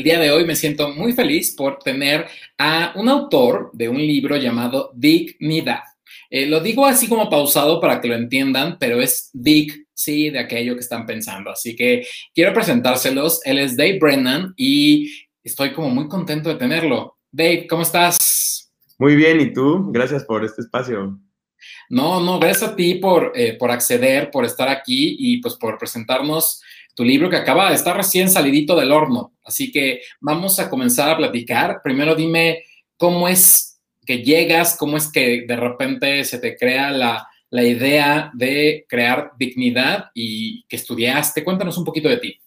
[0.00, 2.26] El día de hoy me siento muy feliz por tener
[2.56, 5.82] a un autor de un libro llamado Dignidad.
[6.30, 10.38] Eh, lo digo así como pausado para que lo entiendan, pero es Dig, sí, de
[10.38, 11.50] aquello que están pensando.
[11.50, 13.42] Así que quiero presentárselos.
[13.44, 15.12] Él es Dave Brennan y
[15.44, 17.18] estoy como muy contento de tenerlo.
[17.30, 18.72] Dave, ¿cómo estás?
[18.96, 19.90] Muy bien, ¿y tú?
[19.92, 21.20] Gracias por este espacio.
[21.90, 25.76] No, no, gracias a ti por, eh, por acceder, por estar aquí y pues por
[25.76, 26.62] presentarnos
[27.00, 29.32] tu libro que acaba de estar recién salidito del horno.
[29.42, 31.80] Así que vamos a comenzar a platicar.
[31.82, 32.64] Primero dime
[32.98, 38.30] cómo es que llegas, cómo es que de repente se te crea la, la idea
[38.34, 41.42] de crear dignidad y que estudiaste.
[41.42, 42.38] Cuéntanos un poquito de ti.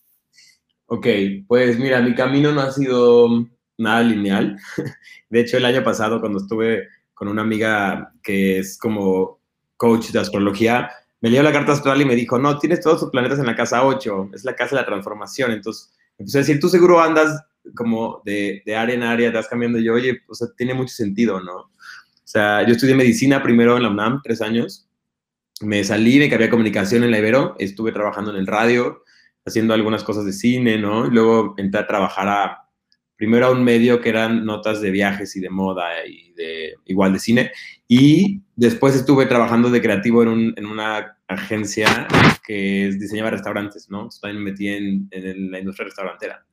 [0.85, 1.07] Ok,
[1.47, 3.47] pues mira, mi camino no ha sido
[3.79, 4.55] nada lineal.
[5.31, 9.39] De hecho, el año pasado, cuando estuve con una amiga que es como
[9.77, 10.91] coach de astrología,
[11.23, 13.55] me leyó la carta astral y me dijo, no, tienes todos tus planetas en la
[13.55, 15.51] casa 8, es la casa de la transformación.
[15.51, 17.41] Entonces, empecé a decir, tú seguro andas
[17.75, 19.79] como de, de área en área, vas cambiando.
[19.79, 21.55] Yo, oye, o sea, tiene mucho sentido, ¿no?
[21.55, 21.71] O
[22.25, 24.89] sea, yo estudié medicina primero en la UNAM, tres años.
[25.61, 29.05] Me salí, me cambié comunicación en la Ibero, estuve trabajando en el radio,
[29.45, 31.07] haciendo algunas cosas de cine, ¿no?
[31.07, 32.69] Y luego entré a trabajar a,
[33.15, 37.13] primero a un medio que eran notas de viajes y de moda y de igual
[37.13, 37.51] de cine.
[37.87, 42.07] Y después estuve trabajando de creativo en, en una agencia
[42.45, 44.09] que diseñaba restaurantes, ¿no?
[44.21, 46.45] también me metí en, en, la industria restaurantera.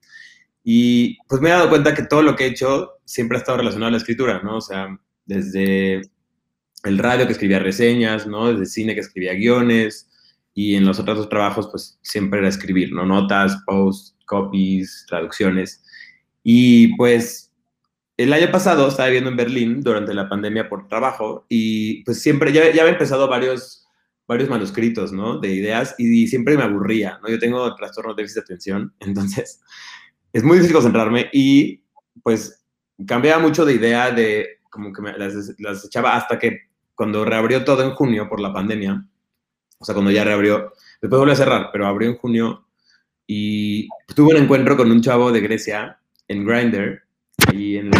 [0.63, 3.59] Y pues me he dado cuenta que todo lo que he hecho siempre ha estado
[3.59, 4.59] relacionado a la escritura, ¿no?
[4.59, 6.03] O sea, desde
[6.85, 8.53] el radio que escribía reseñas, ¿no?
[8.53, 10.11] Desde cine que escribía guiones
[10.53, 13.07] y en los otros dos trabajos pues siempre era escribir, ¿no?
[13.07, 15.83] Notas, posts, copies, traducciones.
[16.43, 17.50] Y pues
[18.23, 22.53] el año pasado estaba viviendo en Berlín durante la pandemia por trabajo y pues siempre,
[22.53, 23.89] ya, ya había empezado varios,
[24.29, 25.39] varios manuscritos, ¿no?
[25.39, 27.31] De ideas y, siempre me aburría, ¿no?
[27.31, 29.63] Yo tengo trastorno de déficit de atención, entonces
[30.35, 31.83] es muy difícil concentrarme y
[32.23, 32.63] pues
[33.07, 37.83] cambiaba mucho de idea de como que me, las, echaba hasta que cuando reabrió todo
[37.83, 39.03] en junio por la pandemia,
[39.79, 42.67] o sea, cuando ya reabrió, después volvió a cerrar, pero abrió en junio
[43.27, 47.10] y tuve un encuentro con un chavo de Grecia en Grindr,
[47.49, 47.91] ahí en,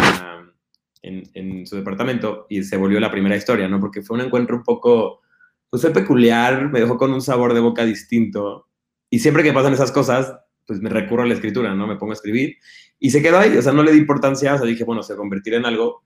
[1.01, 3.79] en, en, su departamento, y se volvió la primera historia, ¿no?
[3.79, 5.21] Porque fue un encuentro un poco,
[5.69, 8.67] pues fue peculiar, me dejó con un sabor de boca distinto,
[9.09, 10.33] y siempre que pasan esas cosas,
[10.65, 11.87] pues me recurro a la escritura, ¿no?
[11.87, 12.57] Me pongo a escribir,
[12.99, 15.15] y se quedó ahí, o sea, no le di importancia, o sea, dije, bueno, se
[15.15, 16.03] convertirá en algo,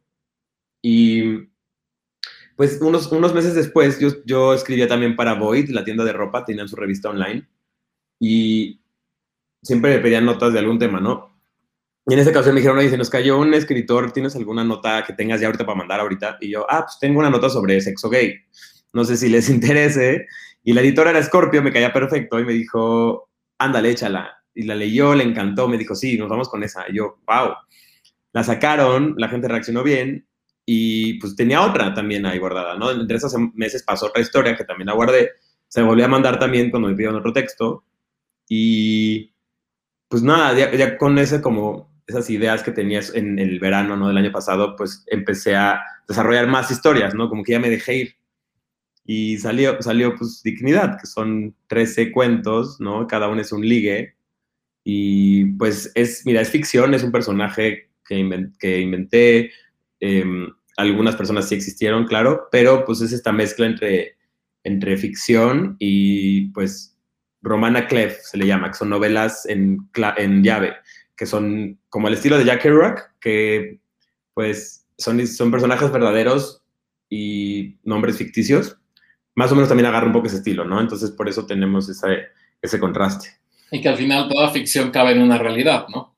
[0.81, 1.49] y
[2.55, 6.45] pues unos, unos meses después yo, yo escribía también para Void, la tienda de ropa,
[6.45, 7.47] tenían su revista online,
[8.19, 8.81] y
[9.61, 11.34] siempre me pedían notas de algún tema, ¿no?
[12.07, 15.03] Y en esta ocasión me dijeron, oye, se nos cayó un escritor, ¿tienes alguna nota
[15.03, 16.37] que tengas ya ahorita para mandar ahorita?
[16.39, 18.35] Y yo, ah, pues tengo una nota sobre sexo gay.
[18.93, 20.27] No sé si les interese.
[20.63, 24.37] Y la editora era Scorpio, me caía perfecto y me dijo, ándale, échala.
[24.53, 26.85] Y la leyó, le encantó, me dijo, sí, nos vamos con esa.
[26.89, 27.55] Y yo, wow.
[28.33, 30.27] La sacaron, la gente reaccionó bien
[30.65, 32.91] y pues tenía otra también ahí guardada, ¿no?
[32.91, 35.31] Entre esos meses pasó otra historia que también la guardé.
[35.67, 37.83] Se volvió a mandar también cuando me pidieron otro texto.
[38.47, 39.33] Y
[40.07, 44.07] pues nada, ya, ya con ese como esas ideas que tenías en el verano, ¿no?
[44.07, 47.29] Del año pasado, pues empecé a desarrollar más historias, ¿no?
[47.29, 48.15] Como que ya me dejé ir.
[49.05, 53.07] Y salió, salió pues Dignidad, que son 13 cuentos, ¿no?
[53.07, 54.15] Cada uno es un ligue.
[54.83, 59.51] Y pues es, mira, es ficción, es un personaje que, que inventé.
[59.99, 64.17] Em, algunas personas sí existieron, claro, pero pues es esta mezcla entre,
[64.63, 66.97] entre ficción y pues
[67.41, 70.75] Romana Clef se le llama, que son novelas en, en llave
[71.15, 73.79] que son como el estilo de Jack Kerouac, que
[74.33, 76.63] pues son, son personajes verdaderos
[77.09, 78.77] y nombres ficticios.
[79.35, 80.79] Más o menos también agarra un poco ese estilo, ¿no?
[80.79, 82.27] Entonces por eso tenemos ese,
[82.61, 83.29] ese contraste.
[83.71, 86.15] Y que al final toda ficción cabe en una realidad, ¿no?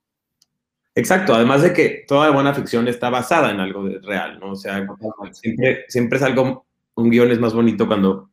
[0.96, 4.54] Exacto, además de que toda buena ficción está basada en algo real, ¿no?
[4.54, 4.86] O sea,
[5.32, 6.66] siempre, siempre es algo,
[6.96, 8.32] un guion es más bonito cuando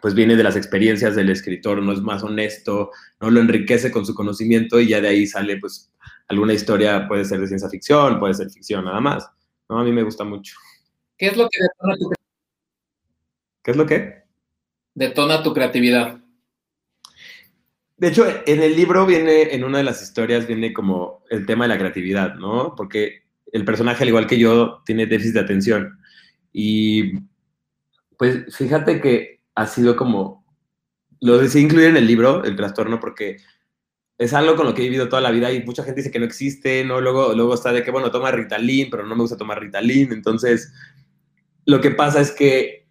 [0.00, 2.90] pues viene de las experiencias del escritor, no es más honesto,
[3.20, 5.92] no lo enriquece con su conocimiento y ya de ahí sale pues
[6.28, 9.28] alguna historia puede ser de ciencia ficción, puede ser ficción nada más.
[9.68, 9.78] ¿no?
[9.78, 10.54] A mí me gusta mucho.
[11.16, 12.12] ¿Qué es lo que detona tu
[13.62, 14.22] ¿Qué es lo que?
[14.94, 16.18] Detona tu creatividad.
[17.96, 21.64] De hecho, en el libro viene, en una de las historias, viene como el tema
[21.64, 22.74] de la creatividad, ¿no?
[22.76, 23.22] Porque
[23.52, 26.00] el personaje, al igual que yo, tiene déficit de atención.
[26.52, 27.12] Y
[28.18, 30.44] pues fíjate que ha sido como,
[31.20, 33.38] lo decidí incluir en el libro, el trastorno, porque
[34.18, 36.18] es algo con lo que he vivido toda la vida y mucha gente dice que
[36.18, 37.00] no existe, ¿no?
[37.00, 40.12] Luego, luego está de que, bueno, toma Ritalin, pero no me gusta tomar Ritalin.
[40.12, 40.72] Entonces,
[41.64, 42.82] lo que pasa es que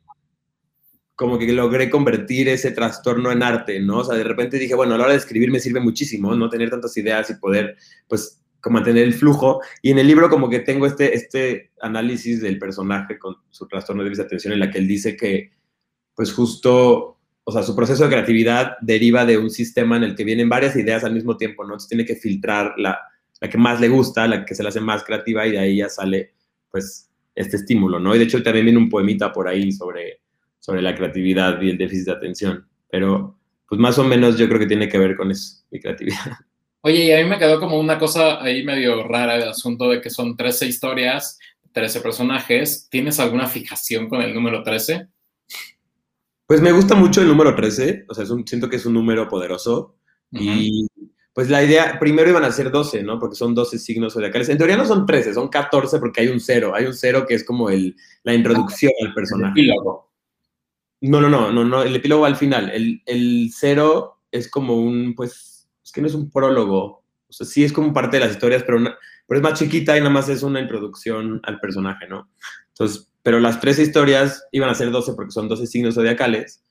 [1.16, 4.00] como que logré convertir ese trastorno en arte, ¿no?
[4.00, 6.50] O sea, de repente dije, bueno, a la hora de escribir me sirve muchísimo, ¿no?
[6.50, 9.62] Tener tantas ideas y poder, pues, como mantener el flujo.
[9.82, 14.04] Y en el libro como que tengo este, este análisis del personaje con su trastorno
[14.04, 15.52] de déficit en la que él dice que,
[16.22, 20.24] pues justo, o sea, su proceso de creatividad deriva de un sistema en el que
[20.24, 21.70] vienen varias ideas al mismo tiempo, ¿no?
[21.70, 23.00] Entonces tiene que filtrar la,
[23.40, 25.78] la que más le gusta, la que se le hace más creativa y de ahí
[25.78, 26.36] ya sale,
[26.70, 28.14] pues, este estímulo, ¿no?
[28.14, 30.22] Y de hecho también viene un poemita por ahí sobre,
[30.60, 34.60] sobre la creatividad y el déficit de atención, pero pues más o menos yo creo
[34.60, 36.34] que tiene que ver con eso, mi creatividad.
[36.82, 40.02] Oye, y a mí me quedó como una cosa ahí medio rara el asunto de
[40.02, 41.40] que son 13 historias,
[41.72, 42.88] 13 personajes.
[42.92, 45.08] ¿Tienes alguna fijación con el número 13?
[46.52, 49.96] Pues me gusta mucho el número 13, o sea, siento que es un número poderoso
[50.34, 50.86] y
[51.32, 53.18] pues la idea, primero iban a ser 12, ¿no?
[53.20, 54.50] Porque son 12 signos zodiacales.
[54.50, 57.36] En teoría no son 13, son 14 porque hay un cero, hay un cero que
[57.36, 59.66] es como el, la introducción al personaje.
[61.00, 62.70] No, no, no, no, no, el epílogo al final.
[62.70, 67.06] El, el cero es como un, pues, es que no es un prólogo.
[67.30, 68.78] O sea, sí es como parte de las historias, pero,
[69.26, 72.30] pero es más chiquita y nada más es una introducción al personaje, ¿no?
[72.68, 76.64] Entonces, pero las tres historias iban a ser 12 porque son 12 signos zodiacales,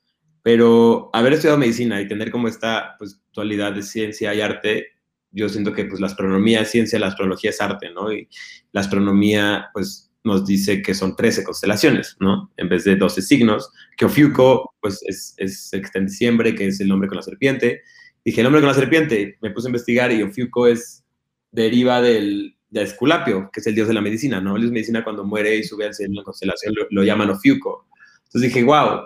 [0.42, 4.88] pero haber estudiado medicina y tener como esta pues, dualidad de ciencia y arte,
[5.32, 8.12] yo siento que pues la astronomía es ciencia, la astrología es arte, ¿no?
[8.12, 8.28] Y
[8.72, 12.52] la astronomía, pues nos dice que son 13 constelaciones, ¿no?
[12.56, 16.90] En vez de 12 signos, que Ofiuco, pues es, es en diciembre, que es el
[16.90, 17.82] hombre con la serpiente.
[18.24, 21.04] Dije, el hombre con la serpiente, me puse a investigar y Ofiuco es,
[21.52, 24.54] deriva del, de Esculapio, que es el dios de la medicina, ¿no?
[24.54, 27.30] El dios de medicina cuando muere y sube al cielo en la constelación lo, llaman
[27.30, 27.88] Ofiuco.
[28.24, 29.00] Entonces dije, wow,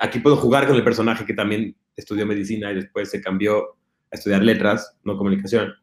[0.00, 3.76] aquí puedo jugar con el personaje que también estudió medicina y después se cambió
[4.10, 5.74] a estudiar letras, no comunicación.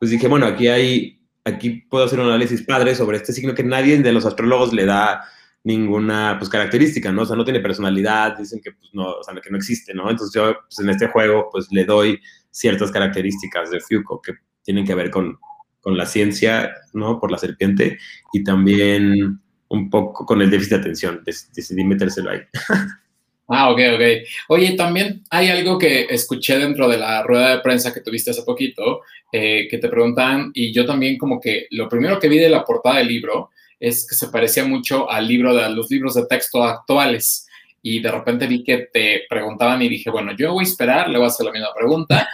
[0.00, 3.62] Pues dije, bueno, aquí hay aquí puedo hacer un análisis padre sobre este signo que
[3.62, 5.24] nadie de los astrólogos le da
[5.64, 7.22] ninguna pues, característica, ¿no?
[7.22, 10.08] O sea, no tiene personalidad, dicen que, pues, no, o sea, que no existe, ¿no?
[10.10, 14.86] Entonces yo pues, en este juego pues le doy ciertas características de Foucault que tienen
[14.86, 15.38] que ver con,
[15.88, 17.18] con la ciencia, ¿no?
[17.18, 17.96] Por la serpiente
[18.34, 22.40] y también un poco con el déficit de atención, decidí metérselo ahí.
[23.50, 24.02] Ah, ok, ok.
[24.48, 28.42] Oye, también hay algo que escuché dentro de la rueda de prensa que tuviste hace
[28.42, 29.00] poquito,
[29.32, 32.62] eh, que te preguntan, y yo también como que lo primero que vi de la
[32.62, 33.48] portada del libro
[33.80, 37.47] es que se parecía mucho al libro de los libros de texto actuales.
[37.96, 41.18] Y de repente vi que te preguntaban y dije, bueno, yo voy a esperar, le
[41.18, 42.28] voy a hacer la misma pregunta.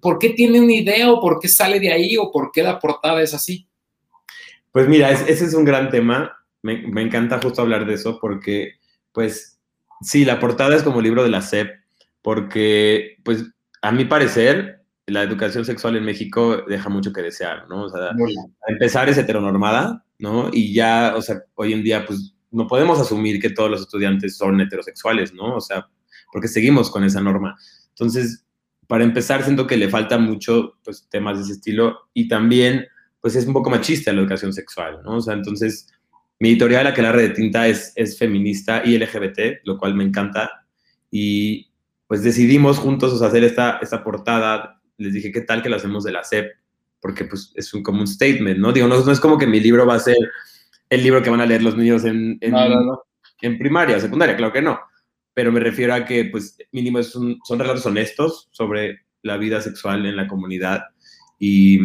[0.00, 2.78] ¿Por qué, tiene una idea o por qué sale de ahí o por qué la
[2.78, 3.66] portada es así?
[4.70, 6.36] Pues mira, ese es un gran tema.
[6.62, 8.74] Me, me encanta justo hablar de eso porque,
[9.12, 9.56] pues,
[10.00, 11.70] Sí, la portada es como libro de la SEP,
[12.22, 13.44] porque, pues,
[13.82, 17.84] a mi parecer, la educación sexual en México deja mucho que desear, ¿no?
[17.84, 20.50] O sea, a empezar es heteronormada, ¿no?
[20.52, 24.36] Y ya, o sea, hoy en día, pues, no podemos asumir que todos los estudiantes
[24.36, 25.56] son heterosexuales, ¿no?
[25.56, 25.88] O sea,
[26.32, 27.56] porque seguimos con esa norma.
[27.90, 28.44] Entonces,
[28.86, 32.86] para empezar, siento que le falta mucho, pues, temas de ese estilo y también,
[33.20, 35.16] pues, es un poco machista la educación sexual, ¿no?
[35.16, 35.88] O sea, entonces,
[36.38, 40.66] mi editorial, Aquelarre de Tinta, es, es feminista y LGBT, lo cual me encanta.
[41.10, 41.70] Y
[42.06, 44.80] pues decidimos juntos hacer esta, esta portada.
[44.98, 46.52] Les dije, ¿qué tal que lo hacemos de la SEP?
[47.00, 48.72] Porque pues es un, como un statement, ¿no?
[48.72, 50.16] Digo, no, es como que mi libro va a ser
[50.88, 52.54] el libro que van a leer los niños en, en,
[53.42, 54.78] en primaria, secundaria, claro que no.
[55.34, 60.16] Pero me refiero a que, pues, mínimo son relatos honestos sobre la vida sexual en
[60.16, 60.84] la comunidad
[61.38, 61.80] y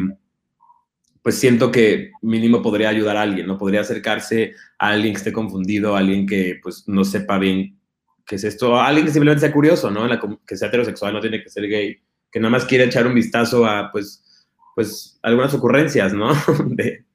[1.21, 3.57] pues siento que mínimo podría ayudar a alguien, ¿no?
[3.57, 7.77] Podría acercarse a alguien que esté confundido, a alguien que pues no sepa bien
[8.25, 10.07] qué es esto, a alguien que simplemente sea curioso, ¿no?
[10.47, 11.97] que sea heterosexual, no tiene que ser gay,
[12.31, 16.33] que nada más quiere echar un vistazo a pues, pues algunas ocurrencias, ¿no?
[16.67, 17.05] De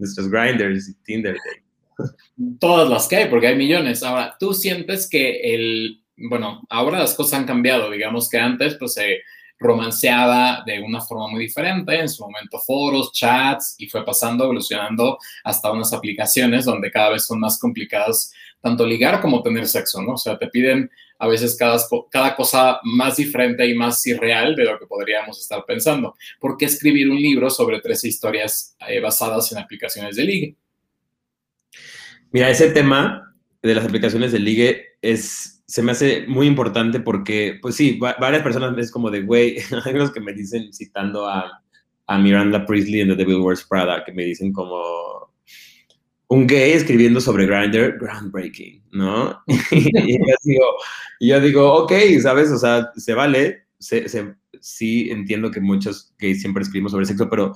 [0.00, 1.36] nuestros grinders y Tinder.
[2.58, 4.02] Todas las que hay, porque hay millones.
[4.02, 8.94] Ahora, ¿tú sientes que el, bueno, ahora las cosas han cambiado, digamos que antes pues
[8.94, 9.20] se
[9.60, 15.18] romanceada de una forma muy diferente, en su momento foros, chats, y fue pasando, evolucionando
[15.44, 20.12] hasta unas aplicaciones donde cada vez son más complicadas tanto ligar como tener sexo, ¿no?
[20.12, 21.78] O sea, te piden a veces cada,
[22.10, 26.14] cada cosa más diferente y más irreal de lo que podríamos estar pensando.
[26.38, 30.56] ¿Por qué escribir un libro sobre tres historias eh, basadas en aplicaciones de ligue?
[32.32, 37.60] Mira, ese tema de las aplicaciones de ligue es se me hace muy importante porque,
[37.62, 41.62] pues sí, varias personas es como de, güey, hay que me dicen, citando a,
[42.08, 45.29] a Miranda Priestley en The Devil Wears Prada, que me dicen como
[46.30, 49.42] un gay escribiendo sobre Grindr, groundbreaking, ¿no?
[49.70, 50.64] y, yo digo,
[51.20, 52.50] yo digo, ok, ¿sabes?
[52.50, 57.28] O sea, se vale, se, se, sí entiendo que muchos gays siempre escribimos sobre sexo,
[57.28, 57.54] pero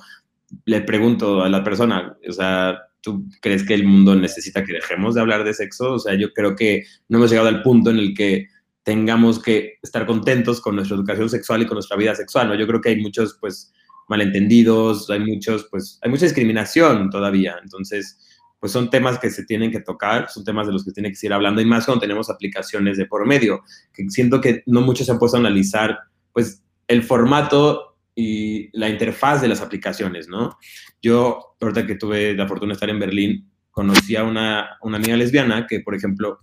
[0.66, 5.14] le pregunto a la persona, o sea, ¿Tú crees que el mundo necesita que dejemos
[5.14, 5.92] de hablar de sexo?
[5.92, 8.48] O sea, yo creo que no hemos llegado al punto en el que
[8.82, 12.54] tengamos que estar contentos con nuestra educación sexual y con nuestra vida sexual, ¿no?
[12.54, 13.74] Yo creo que hay muchos, pues,
[14.08, 17.56] malentendidos, hay muchos, pues, hay mucha discriminación todavía.
[17.62, 18.18] Entonces,
[18.64, 21.16] pues son temas que se tienen que tocar, son temas de los que tiene que
[21.16, 25.04] seguir hablando y más cuando tenemos aplicaciones de por medio, que siento que no muchos
[25.04, 25.98] se han puesto a analizar,
[26.32, 30.56] pues, el formato y la interfaz de las aplicaciones, ¿no?
[31.02, 35.18] Yo, ahorita que tuve la fortuna de estar en Berlín, conocí a una, una amiga
[35.18, 36.38] lesbiana que, por ejemplo,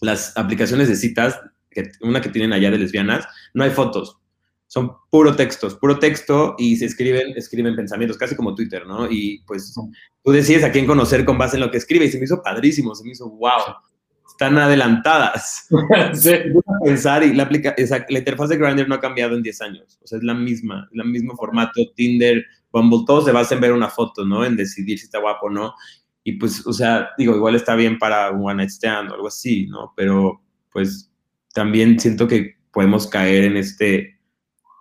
[0.00, 1.40] las aplicaciones de citas,
[2.00, 4.18] una que tienen allá de lesbianas, no hay fotos,
[4.66, 9.10] son puro textos, puro texto y se escriben, escriben pensamientos, casi como Twitter, ¿no?
[9.10, 9.74] Y pues
[10.22, 12.42] tú decides a quién conocer con base en lo que escribe y se me hizo
[12.42, 13.76] padrísimo, se me hizo wow,
[14.26, 15.68] están adelantadas.
[16.14, 16.30] sí.
[16.84, 19.98] pensar y la, aplica, esa, la interfaz de Grindr no ha cambiado en 10 años,
[20.02, 23.72] o sea, es la misma, el mismo formato, Tinder, Bumble, todos se basan en ver
[23.72, 24.44] una foto, ¿no?
[24.44, 25.74] En decidir si está guapo o no.
[26.24, 29.28] Y pues, o sea, digo, igual está bien para un one night stand o algo
[29.28, 29.92] así, ¿no?
[29.94, 30.42] Pero
[30.72, 31.12] pues
[31.52, 34.13] también siento que podemos caer en este,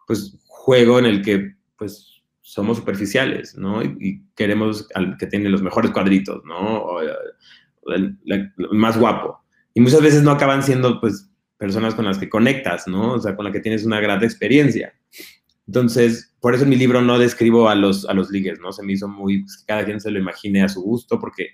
[0.07, 3.81] pues, juego en el que, pues, somos superficiales, ¿no?
[3.83, 6.83] Y, queremos al que tiene los mejores cuadritos, ¿no?
[6.83, 8.17] O, el,
[8.71, 9.39] más guapo.
[9.73, 13.13] Y muchas veces no acaban siendo, pues, personas con las que conectas, ¿no?
[13.13, 14.93] O sea, con las que tienes una gran experiencia.
[15.67, 18.73] Entonces, por eso en mi libro no describo a los, a los ligues, ¿no?
[18.73, 21.49] Se me hizo muy, pues, cada quien se lo imagine a su gusto, porque,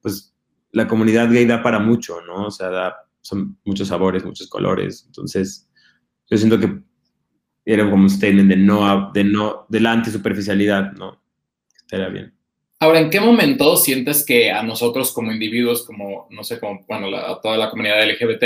[0.00, 0.34] pues,
[0.72, 2.46] la comunidad gay da para mucho, ¿no?
[2.46, 5.04] O sea, da, son muchos sabores, muchos colores.
[5.06, 5.68] Entonces,
[6.28, 6.82] yo siento que
[7.64, 11.22] era como un statement de no, de no, de la antisuperficialidad, ¿no?
[11.76, 12.34] Estaría bien.
[12.80, 17.16] Ahora, ¿en qué momento sientes que a nosotros como individuos, como, no sé, como, bueno,
[17.16, 18.42] a toda la comunidad LGBT,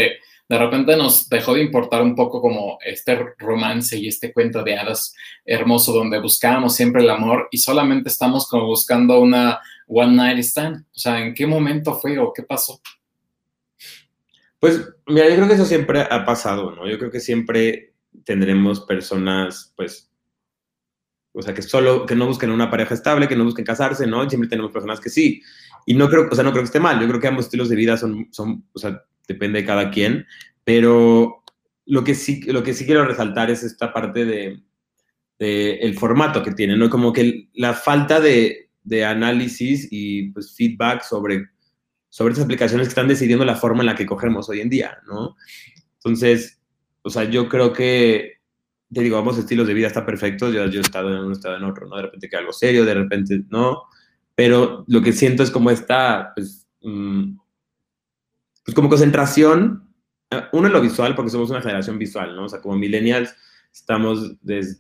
[0.49, 4.77] de repente nos dejó de importar un poco como este romance y este cuento de
[4.77, 9.59] hadas hermoso donde buscábamos siempre el amor y solamente estamos como buscando una
[9.89, 10.85] one night stand.
[10.95, 12.81] O sea, ¿en qué momento fue o qué pasó?
[14.61, 16.89] Pues, mira, yo creo que eso siempre ha pasado, ¿no?
[16.89, 17.95] Yo creo que siempre
[18.25, 20.11] tendremos personas, pues,
[21.33, 24.29] o sea, que solo, que no busquen una pareja estable, que no busquen casarse, ¿no?
[24.29, 25.43] Siempre tenemos personas que sí.
[25.85, 26.99] Y no creo, o sea, no creo que esté mal.
[26.99, 30.27] Yo creo que ambos estilos de vida son, son o sea, depende de cada quien,
[30.65, 31.43] pero
[31.85, 34.63] lo que sí, lo que sí quiero resaltar es esta parte de,
[35.39, 36.89] el formato que tiene, ¿no?
[36.89, 41.51] Como que la falta de, de, análisis y pues, feedback sobre,
[42.09, 44.99] sobre estas aplicaciones que están decidiendo la forma en la que cogemos hoy en día,
[45.07, 45.37] ¿no?
[45.97, 46.61] Entonces,
[47.07, 48.41] o sea, yo creo que,
[48.93, 51.33] te digo, ambos estilos de vida están perfectos, yo, yo he estado en uno, he
[51.33, 51.97] estado en otro, ¿no?
[51.97, 53.85] De repente que algo serio, de repente no,
[54.35, 57.39] pero lo que siento es como esta, pues, mm,
[58.65, 59.95] pues como concentración,
[60.33, 62.47] eh, uno en lo visual, porque somos una generación visual, ¿no?
[62.47, 63.33] O sea, como millennials
[63.73, 64.33] estamos,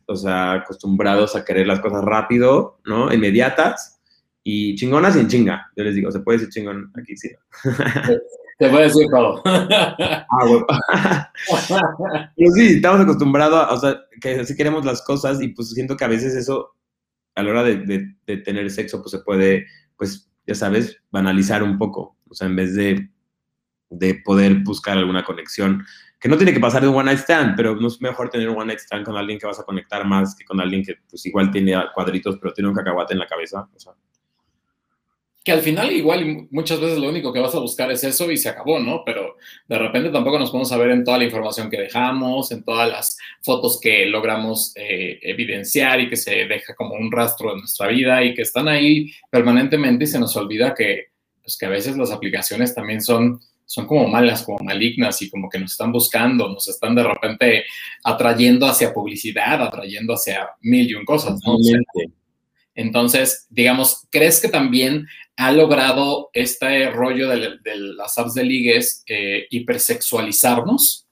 [0.06, 3.12] o sea, acostumbrados a querer las cosas rápido, ¿no?
[3.12, 4.00] Inmediatas
[4.42, 5.70] y chingonas y en chinga.
[5.76, 7.16] Yo les digo, ¿se puede decir chingón aquí?
[7.16, 7.30] Sí.
[8.58, 9.42] Se puede decir todo.
[10.28, 10.66] Ah, bueno.
[12.36, 15.96] Pero sí, estamos acostumbrados, a, o sea, que así queremos las cosas y pues siento
[15.96, 16.74] que a veces eso,
[17.34, 21.78] a la hora de, de tener sexo, pues se puede, pues, ya sabes, banalizar un
[21.78, 22.16] poco.
[22.28, 23.08] O sea, en vez de
[23.90, 25.84] de poder buscar alguna conexión,
[26.18, 28.48] que no tiene que pasar de un one night stand, pero no es mejor tener
[28.48, 30.94] un one night stand con alguien que vas a conectar más que con alguien que
[31.08, 33.68] pues igual tiene cuadritos, pero tiene un cacahuate en la cabeza.
[35.46, 38.36] Que al final igual muchas veces lo único que vas a buscar es eso y
[38.36, 39.04] se acabó, ¿no?
[39.06, 39.36] Pero
[39.68, 43.16] de repente tampoco nos podemos saber en toda la información que dejamos, en todas las
[43.42, 48.24] fotos que logramos eh, evidenciar y que se deja como un rastro de nuestra vida
[48.24, 51.10] y que están ahí permanentemente y se nos olvida que,
[51.40, 55.48] pues, que a veces las aplicaciones también son son como malas, como malignas y como
[55.48, 57.64] que nos están buscando, nos están de repente
[58.02, 61.56] atrayendo hacia publicidad, atrayendo hacia mil y un cosas, ¿no?
[62.76, 67.58] Entonces, digamos, ¿crees que también ha logrado este rollo de,
[67.96, 71.06] las apps de ligues eh, hipersexualizarnos?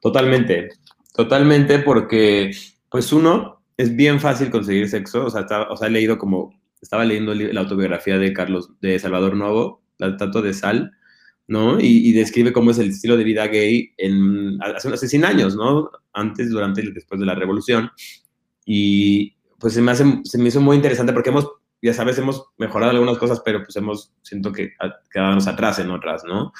[0.00, 0.68] Totalmente,
[1.14, 2.50] totalmente, porque
[2.90, 7.04] pues uno, es bien fácil conseguir sexo, o sea, o sea he leído como, estaba
[7.04, 10.92] leyendo la autobiografía de Carlos, de Salvador Novo, la Tato de Sal,
[11.48, 11.80] ¿no?
[11.80, 15.90] Y, describe cómo es el estilo de vida gay en, hace, hace 100 años, ¿no?
[16.12, 17.90] Antes, durante y después de la revolución.
[18.66, 21.48] Y pues se me, hace, se me hizo muy interesante porque hemos,
[21.80, 24.72] ya sabes, hemos mejorado algunas cosas, pero pues hemos, siento que
[25.10, 26.46] quedamos atrás en otras, ¿no?
[26.46, 26.52] O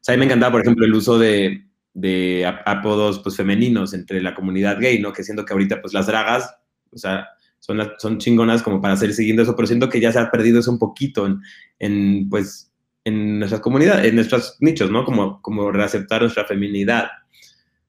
[0.00, 4.20] sea, a mí me encantaba, por ejemplo, el uso de, de apodos pues femeninos entre
[4.20, 5.12] la comunidad gay, ¿no?
[5.12, 6.54] Que siento que ahorita pues las dragas,
[6.90, 10.18] o sea, son, son chingonas como para seguir siguiendo eso, pero siento que ya se
[10.18, 11.40] ha perdido eso un poquito en,
[11.78, 12.72] en pues
[13.06, 15.04] en nuestras comunidades, en nuestros nichos, ¿no?
[15.04, 17.08] Como, como reaceptar nuestra feminidad.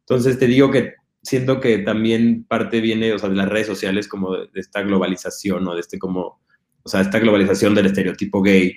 [0.01, 0.93] Entonces te digo que
[1.23, 5.67] siento que también parte viene, o sea, de las redes sociales como de, esta globalización,
[5.67, 6.39] o De este como,
[6.87, 8.73] o sea, esta globalización del estereotipo gay.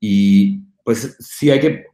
[0.00, 1.84] Y pues sí hay que,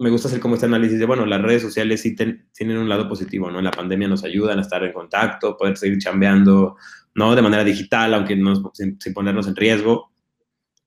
[0.00, 3.08] me gusta hacer como este análisis de, bueno, las redes sociales sí tienen un lado
[3.08, 3.58] positivo, ¿no?
[3.58, 6.76] En la pandemia nos ayudan a estar en contacto, poder seguir chambeando,
[7.14, 7.36] ¿no?
[7.36, 10.10] De manera digital, aunque no, sin, ponernos en riesgo.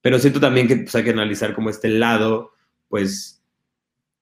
[0.01, 2.51] Pero siento también que pues, hay que analizar como este lado,
[2.89, 3.41] pues,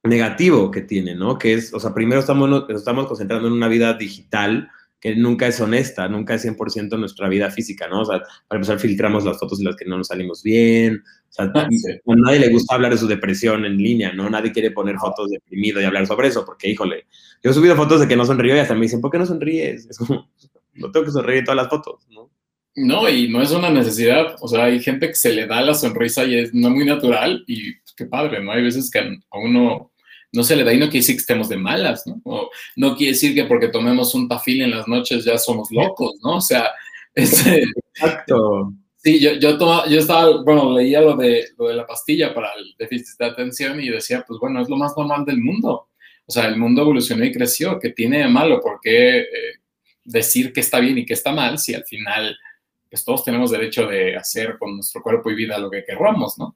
[0.03, 1.39] negativo que tiene, ¿no?
[1.39, 4.69] Que es, o sea, primero estamos, nos estamos concentrando en una vida digital
[5.01, 8.01] que nunca es honesta, nunca es 100% nuestra vida física, ¿no?
[8.01, 11.33] O sea, para empezar filtramos las fotos en las que no nos salimos bien, o
[11.33, 14.29] sea, a nadie le gusta hablar de su depresión en línea, ¿no?
[14.29, 17.07] Nadie quiere poner fotos deprimido y hablar sobre eso, porque, híjole,
[17.43, 19.25] yo he subido fotos de que no sonrío y hasta me dicen, ¿por qué no
[19.25, 19.87] sonríes?
[19.89, 20.29] Es como,
[20.73, 22.29] no tengo que sonreír en todas las fotos, ¿no?
[22.75, 25.73] No, y no es una necesidad, o sea, hay gente que se le da la
[25.73, 28.51] sonrisa y es no muy natural y pues, qué padre, ¿no?
[28.51, 29.90] Hay veces que a uno
[30.31, 32.21] no se le da y no quiere decir que estemos de malas, ¿no?
[32.23, 36.15] O no quiere decir que porque tomemos un tafil en las noches ya somos locos,
[36.23, 36.37] ¿no?
[36.37, 36.69] O sea,
[37.15, 38.73] este, Exacto.
[38.97, 39.57] Sí, yo, yo,
[39.87, 43.81] yo estaba, bueno, leía lo de, lo de la pastilla para el déficit de atención
[43.81, 45.89] y decía, pues bueno, es lo más normal del mundo.
[46.25, 47.79] O sea, el mundo evolucionó y creció.
[47.79, 48.61] ¿Qué tiene de malo?
[48.61, 49.25] ¿Por qué eh,
[50.03, 52.37] decir que está bien y que está mal si al final,
[52.89, 56.55] pues todos tenemos derecho de hacer con nuestro cuerpo y vida lo que querramos, ¿no?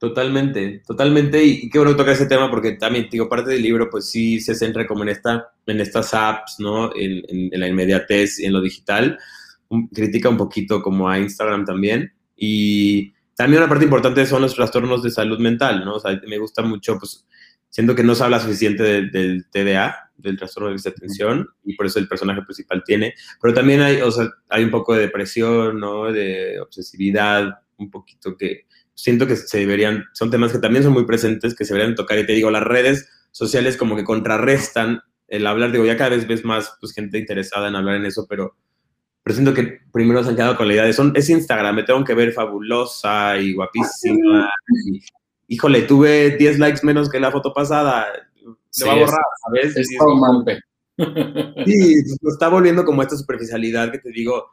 [0.00, 1.44] Totalmente, totalmente.
[1.44, 4.54] Y, qué bueno tocar ese tema porque también, digo, parte del libro, pues sí se
[4.54, 6.90] centra como en, esta, en estas apps, ¿no?
[6.96, 9.18] En, en, la inmediatez y en lo digital.
[9.92, 12.14] critica un poquito como a Instagram también.
[12.34, 15.96] Y también una parte importante son los trastornos de salud mental, ¿no?
[15.96, 17.26] O sea, me gusta mucho, pues,
[17.68, 21.98] siento que no se habla suficiente del TDA, del trastorno de atención, y por eso
[21.98, 23.12] el personaje principal tiene.
[23.38, 26.10] Pero también hay, o sea, hay un poco de depresión, ¿no?
[26.10, 28.64] De obsesividad, un poquito que
[29.02, 32.18] siento que se deberían, son temas que también son muy presentes, que se deberían tocar.
[32.18, 36.26] Y te digo, las redes sociales como que contrarrestan el hablar, digo, ya cada vez
[36.26, 38.56] ves más pues, gente interesada en hablar en eso, pero,
[39.22, 41.82] pero siento que primero se han quedado con la idea de, son, es Instagram, me
[41.84, 44.50] tengo que ver fabulosa y guapísima.
[45.46, 48.06] híjole, tuve 10 likes menos que la foto pasada,
[48.70, 49.76] se va a borrar, ¿sabes?
[49.76, 49.96] Es, sí,
[52.20, 54.50] pues, está volviendo como esta superficialidad que te digo,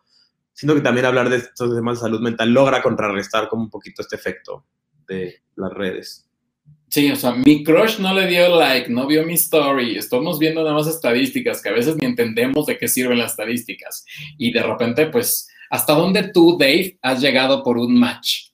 [0.57, 4.01] siento que también hablar de estos temas de salud mental logra contrarrestar como un poquito
[4.01, 4.65] este efecto
[5.07, 6.27] de las redes.
[6.89, 10.63] Sí, o sea, mi crush no le dio like, no vio mi story, estamos viendo
[10.63, 14.03] nada más estadísticas que a veces ni entendemos de qué sirven las estadísticas.
[14.37, 18.49] Y de repente, pues, ¿hasta dónde tú, Dave, has llegado por un match?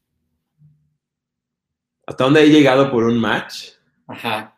[2.05, 3.69] ¿Hasta dónde he llegado por un match?
[4.07, 4.57] Ajá.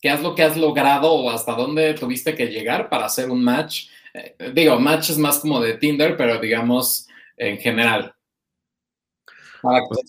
[0.00, 3.42] ¿Qué es lo que has logrado o hasta dónde tuviste que llegar para hacer un
[3.42, 8.14] match eh, digo, match es más como de Tinder, pero digamos en general.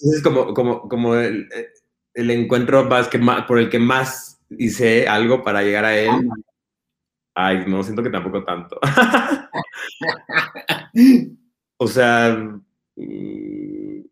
[0.02, 1.50] es como, como, como el,
[2.14, 6.30] el, encuentro más que por el que más hice algo para llegar a él.
[7.34, 8.80] Ay, no, siento que tampoco tanto.
[11.78, 12.38] o sea...
[12.96, 14.06] Mm,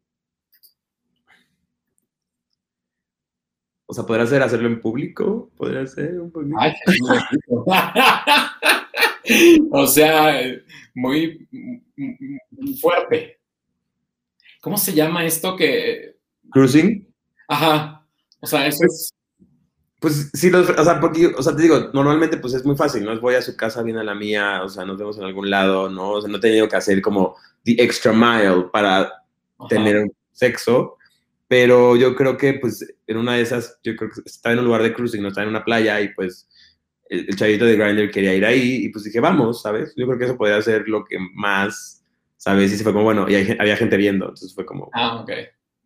[3.86, 5.52] o sea, ¿podría ser hacerlo en público?
[5.56, 6.56] ¿Podría ser un poquito?
[6.60, 6.74] Ay,
[9.72, 10.34] o sea,
[10.94, 11.48] muy,
[12.80, 13.40] fuerte.
[14.62, 16.18] ¿Cómo se llama esto que...
[16.52, 17.08] Cruising.
[17.48, 18.06] Ajá.
[18.40, 19.14] O sea, eso es...
[20.00, 23.18] Pues sí, o, sea, porque, o sea, te digo, normalmente pues es muy fácil, ¿no?
[23.22, 25.90] Voy a su casa, viene a la mía, o sea, nos vemos en algún lado,
[25.90, 26.12] ¿no?
[26.12, 29.14] O sea, no he tenido que hacer como the extra mile para
[29.70, 30.98] tener sexo,
[31.48, 34.66] pero yo creo que pues en una de esas, yo creo que está en un
[34.66, 36.50] lugar de cruising, no está en una playa y pues
[37.10, 39.94] el, chavito de Grindr quería ir ahí y pues dije, vamos, ¿sabes?
[39.96, 42.04] Yo creo que eso podría ser lo que más,
[42.38, 42.72] ¿sabes?
[42.72, 44.89] Y se fue como, bueno, y había gente viendo, entonces fue como...
[44.94, 45.32] Ah, ok.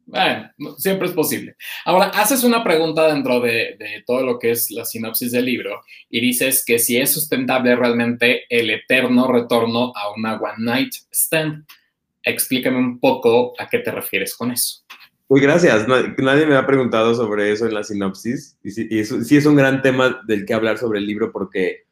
[0.05, 1.57] Bueno, siempre es posible.
[1.83, 5.81] Ahora, haces una pregunta dentro de, de, todo lo que es la sinopsis del libro
[6.09, 11.65] y dices que si es sustentable realmente el eterno retorno a una one night stand.
[12.23, 14.85] Explícame un poco a qué te refieres con eso.
[15.29, 15.87] Muy gracias.
[15.87, 18.57] Nadie me ha preguntado sobre eso en la sinopsis.
[18.63, 21.85] Y sí, es un gran tema del que hablar sobre el libro porque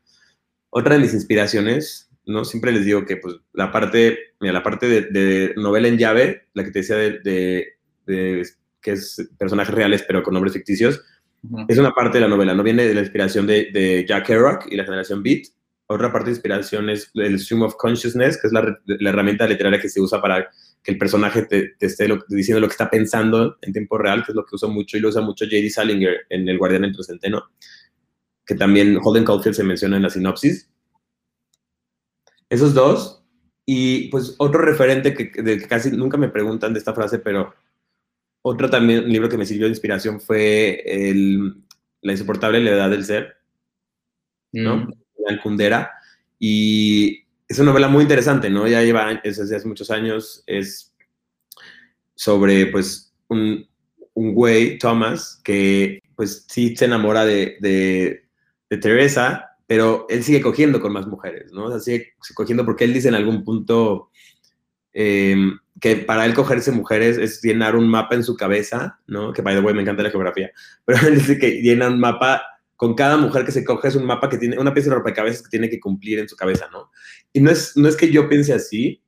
[0.70, 2.46] otra de mis inspiraciones, ¿no?
[2.46, 6.64] Siempre les digo que pues la parte, mira, la parte de, novela en llave, la
[6.64, 7.74] que te decía de,
[8.06, 11.04] que es personajes reales pero con nombres ficticios,
[11.68, 14.78] es una parte de la novela, no viene de la inspiración de, Jack Kerouac y
[14.78, 15.48] la generación Beat.
[15.88, 19.80] Otra parte de inspiración es el Stream of Consciousness, que es la, la herramienta literaria
[19.80, 20.50] que se usa para
[20.86, 24.36] que el personaje te, esté diciendo lo que está pensando en tiempo real, que es
[24.36, 25.72] lo que usa mucho y lo usa mucho J.D.
[25.72, 27.50] Salinger en El Guardián entre Centeno,
[28.46, 30.70] que también Holden Caulfield se menciona en la sinopsis.
[32.50, 33.24] Esos dos.
[33.66, 37.56] Y pues otro referente que, de, que casi nunca me preguntan de esta frase, pero
[38.44, 41.64] otro también libro que me sirvió de inspiración fue el,
[42.02, 43.38] La insoportable levedad del ser,
[44.52, 44.78] ¿no?
[44.78, 44.94] Mm.
[45.28, 45.94] De Kundera.
[46.38, 48.68] Y es una novela muy interesante, ¿no?
[48.68, 50.94] Ya lleva desde hace muchos años, es
[52.16, 53.68] sobre, pues, un,
[54.14, 58.26] un güey, Thomas, que pues sí se enamora de, de,
[58.70, 61.66] de Teresa, pero él sigue cogiendo con más mujeres, ¿no?
[61.66, 64.10] O sea, sigue cogiendo porque él dice en algún punto
[64.94, 65.36] eh,
[65.82, 69.34] que para él cogerse mujeres es llenar un mapa en su cabeza, ¿no?
[69.34, 70.52] Que, by the way, me encanta la geografía,
[70.86, 72.44] pero él dice que llena un mapa,
[72.76, 75.44] con cada mujer que se coge es un mapa que tiene, una pieza de rompecabezas
[75.44, 76.92] que tiene que cumplir en su cabeza, ¿no?
[77.32, 79.02] Y no es, no es que yo piense así,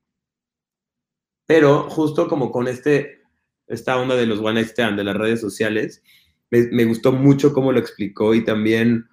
[1.45, 3.21] pero justo como con este,
[3.67, 6.01] esta onda de los one stand, de las redes sociales,
[6.49, 9.09] me, gustó mucho cómo lo explicó y también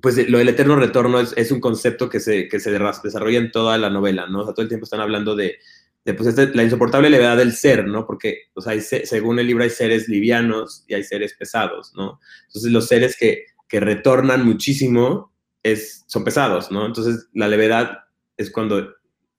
[0.00, 3.50] pues lo del eterno retorno es, es, un concepto que se, que se desarrolla en
[3.50, 4.42] toda la novela, ¿no?
[4.42, 5.58] O sea, todo el tiempo están hablando de,
[6.04, 8.06] de pues, este, la insoportable levedad del ser, ¿no?
[8.06, 12.20] Porque, o sea, hay, según el libro hay seres livianos y hay seres pesados, ¿no?
[12.46, 15.32] Entonces, los seres que, que retornan muchísimo
[15.62, 16.86] es, son pesados, ¿no?
[16.86, 17.98] Entonces, la levedad
[18.36, 18.94] es cuando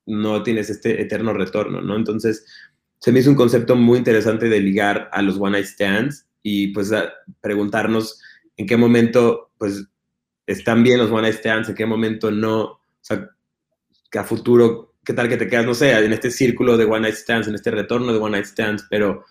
[0.05, 1.95] no tienes este eterno retorno, ¿no?
[1.95, 2.45] Entonces,
[2.99, 6.67] se me hizo un concepto muy interesante de ligar a los one night stands y,
[6.67, 6.91] pues,
[7.41, 8.21] preguntarnos
[8.57, 9.87] en qué momento, pues,
[10.45, 13.29] están bien los one night stands, en qué momento no, o sea,
[14.11, 17.01] que a futuro, qué tal que te quedas, no sé, en este círculo de one
[17.01, 19.25] night stands, en este retorno de one night stands, pero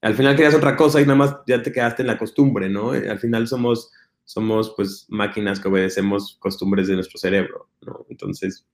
[0.00, 2.90] al final querías otra cosa y nada más ya te quedaste en la costumbre, ¿no?
[2.92, 3.90] Al final somos,
[4.24, 8.06] somos pues máquinas que obedecemos costumbres de nuestro cerebro, ¿no?
[8.08, 8.66] Entonces,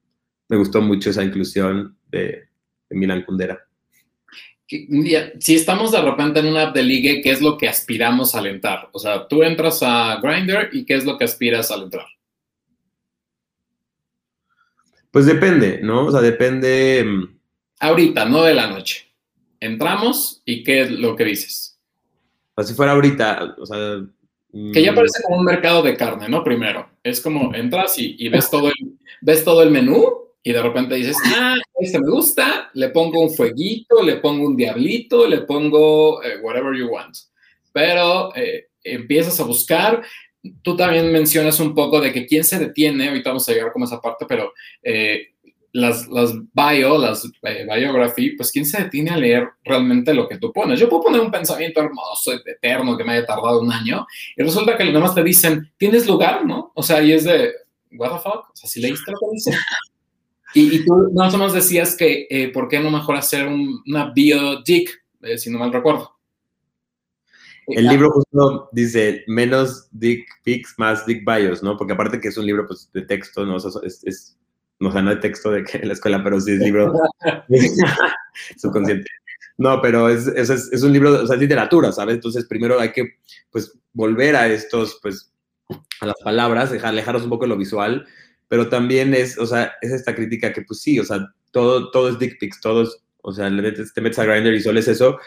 [0.49, 2.49] me gustó mucho esa inclusión de,
[2.89, 3.69] de Milan Kundera
[4.69, 8.41] si estamos de repente en una app de ligue, ¿qué es lo que aspiramos a
[8.41, 8.91] alentar?
[8.93, 12.05] O sea, tú entras a Grindr y ¿qué es lo que aspiras a alentar?
[15.11, 16.07] Pues depende, ¿no?
[16.07, 17.05] O sea, depende.
[17.05, 17.39] Mm,
[17.81, 19.07] ahorita, no de la noche.
[19.61, 21.79] Entramos y ¿qué es lo que dices?
[22.55, 24.01] Pues si fuera ahorita, o sea.
[24.73, 26.43] Que ya mm, parece como un mercado de carne, ¿no?
[26.43, 26.89] Primero.
[27.03, 31.17] Es como entras y, ves, todo el, ves todo el menú y de repente dices,
[31.37, 36.39] ah, este me gusta, le pongo un fueguito, le pongo un diablito, le pongo eh,
[36.41, 37.17] whatever you want.
[37.73, 40.03] Pero eh, empiezas a buscar.
[40.63, 43.85] Tú también mencionas un poco de que quién se detiene, ahorita vamos a llegar como
[43.85, 45.29] esa parte, pero eh,
[45.73, 50.53] las, las bio, las biography, pues quién se detiene a leer realmente lo que tú
[50.53, 50.81] pones.
[50.81, 54.07] Yo puedo poner un pensamiento hermoso, eterno, que me haya tardado un año,
[54.37, 56.45] y resulta que nada más te dicen, ¿tienes lugar?
[56.45, 56.73] ¿No?
[56.75, 57.53] O sea, y es de,
[57.93, 58.51] what the fuck?
[58.51, 59.53] O sea, si leíste lo que dice.
[60.55, 64.63] Y, tú más o menos decías que, eh, ¿por qué no mejor hacer una bio
[64.63, 66.18] dick, eh, si no mal recuerdo?
[67.69, 71.77] El libro justo dice menos dick pics, más dick bios, ¿no?
[71.77, 73.57] Porque aparte que es un libro pues, de texto, ¿no?
[73.57, 74.37] es, es,
[74.81, 76.93] no, o no de texto de que la escuela, pero sí es libro
[78.57, 79.09] subconsciente.
[79.59, 82.15] No, pero es, es, es, un libro, o sea, es literatura, ¿sabes?
[82.15, 83.17] Entonces, primero hay que,
[83.51, 85.33] pues, volver a estos, pues,
[86.01, 88.07] a las palabras, dejar, alejarnos un poco de lo visual
[88.49, 91.19] pero también es, o sea, es esta crítica que pues sí, o sea,
[91.53, 94.81] todo, todo es dick pics, todo es, o sea, te metes a Grindr y solo
[94.81, 95.19] es eso.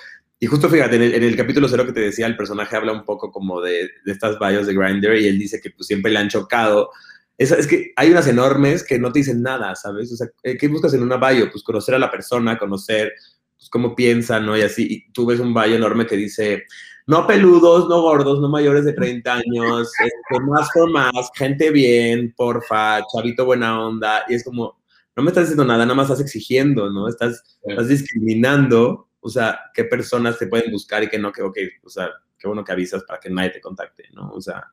[0.44, 3.32] Y justo fíjate, en el, capítulo cero que te decía, el personaje habla un poco
[3.32, 6.30] como de, de estas bios de Grindr y él dice que pues siempre le han
[6.30, 6.90] chocado.
[7.38, 10.12] Es, es, que hay unas enormes que no te dicen nada, ¿sabes?
[10.12, 11.52] O sea, ¿qué buscas en una bio?
[11.52, 13.14] Pues conocer a la persona, conocer
[13.56, 14.58] pues, cómo piensa, ¿no?
[14.58, 16.64] Y así, y tú ves un bio enorme que dice,
[17.06, 22.34] no peludos, no gordos, no mayores de 30 años, este, más por más, gente bien,
[22.36, 24.82] porfa, chavito buena onda, y es como,
[25.16, 27.08] no me estás diciendo nada, nada más estás exigiendo, ¿no?
[27.08, 31.58] Estás, estás discriminando, o sea, qué personas te pueden buscar y qué no, que, ok,
[31.84, 34.32] o sea, qué bueno que avisas para que nadie te contacte, ¿no?
[34.32, 34.64] O sea...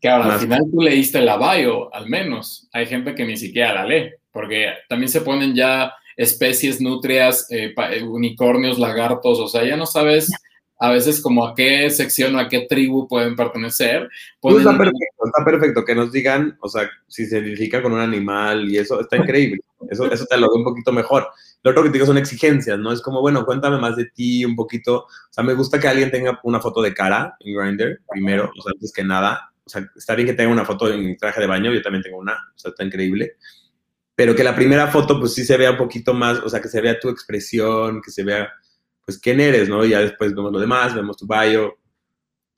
[0.00, 2.68] Que ahora, al final tú leíste la bio, al menos.
[2.72, 7.74] Hay gente que ni siquiera la lee, porque también se ponen ya especies nutrias, eh,
[8.02, 10.30] unicornios, lagartos, o sea, ya no sabes
[10.78, 14.08] a veces como a qué sección o a qué tribu pueden pertenecer.
[14.40, 18.00] Pues está perfecto, está perfecto que nos digan, o sea, si se identifica con un
[18.00, 19.60] animal y eso, está increíble.
[19.90, 21.28] Eso, eso te lo veo un poquito mejor.
[21.62, 22.92] Lo otro que te digo son exigencias, ¿no?
[22.92, 25.00] Es como, bueno, cuéntame más de ti un poquito.
[25.00, 28.62] O sea, me gusta que alguien tenga una foto de cara en Grindr, primero, o
[28.62, 29.52] sea, antes que nada.
[29.64, 32.18] O sea, está bien que tenga una foto en traje de baño, yo también tengo
[32.18, 33.36] una, o sea, está increíble.
[34.14, 36.68] Pero que la primera foto, pues sí se vea un poquito más, o sea, que
[36.68, 38.48] se vea tu expresión, que se vea
[39.04, 39.84] pues, quién eres, ¿no?
[39.84, 41.78] Y ya después vemos lo demás, vemos tu bio.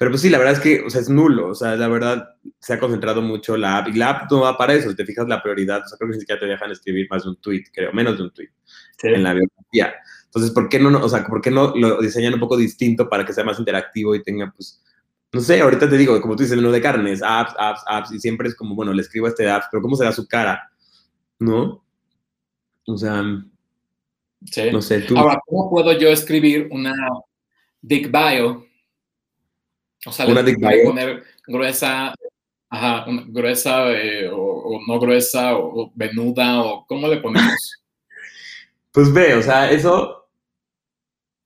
[0.00, 2.30] Pero pues sí, la verdad es que, o sea, es nulo, o sea, la verdad
[2.58, 5.04] se ha concentrado mucho la app, y la app no va para eso, si te
[5.04, 7.36] fijas la prioridad, o sea, creo que ni siquiera te dejan escribir más de un
[7.36, 8.48] tweet, creo, menos de un tweet
[9.02, 9.92] en la biografía.
[10.24, 13.26] Entonces, ¿por qué no, o sea, por qué no lo diseñan un poco distinto para
[13.26, 14.82] que sea más interactivo y tenga, pues,
[15.34, 18.20] no sé, ahorita te digo, como tú dices, menú de carnes, apps, apps, apps, y
[18.20, 20.66] siempre es como, bueno, le escribo a este app, pero ¿cómo será su cara?
[21.38, 21.84] ¿No?
[22.86, 25.18] O sea, no sé, tú.
[25.18, 26.94] Ahora, ¿cómo puedo yo escribir una
[27.82, 28.69] dick bio?
[30.06, 30.84] O sea, una dick bio.
[30.84, 32.14] poner gruesa,
[32.70, 37.80] ajá, gruesa eh, o, no gruesa o, venuda o ¿cómo le ponemos?
[38.92, 40.20] pues ve, o sea, eso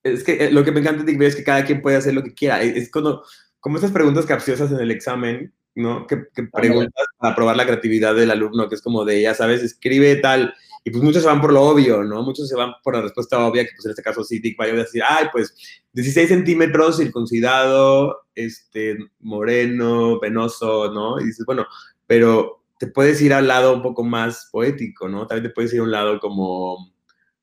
[0.05, 2.15] es que eh, lo que me encanta de Dick es que cada quien puede hacer
[2.15, 2.63] lo que quiera.
[2.63, 3.25] Es, cuando,
[3.59, 6.07] como estas preguntas capciosas en el examen, ¿no?
[6.07, 6.19] Que,
[6.53, 10.55] preguntas para probar la creatividad del alumno, que es como de, ya sabes, escribe tal,
[10.87, 12.23] y pues muchos se van por lo obvio, ¿no?
[12.23, 14.67] Muchos se van por la respuesta obvia, que pues en este caso sí, Dick va
[14.67, 15.57] a decir, ay, pues
[15.95, 21.19] 16 centímetros, circuncidado, este, moreno, penoso, ¿no?
[21.19, 21.67] Y dices, bueno,
[22.07, 25.27] pero te puedes ir al lado un poco más poético, ¿no?
[25.27, 26.93] También te puedes ir a un lado como,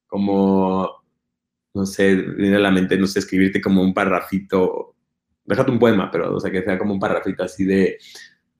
[0.05, 1.03] como,
[1.73, 4.95] no sé, viene a la mente, no sé, escribirte como un parrafito,
[5.45, 7.97] déjate un poema, pero, o sea, que sea como un parrafito así de,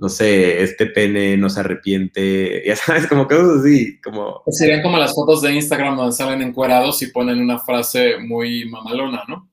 [0.02, 4.42] no sé, este pene no se arrepiente, ya sabes, como cosas así, como...
[4.48, 9.24] Serían como las fotos de Instagram donde salen encuerados y ponen una frase muy mamalona,
[9.28, 9.48] ¿no?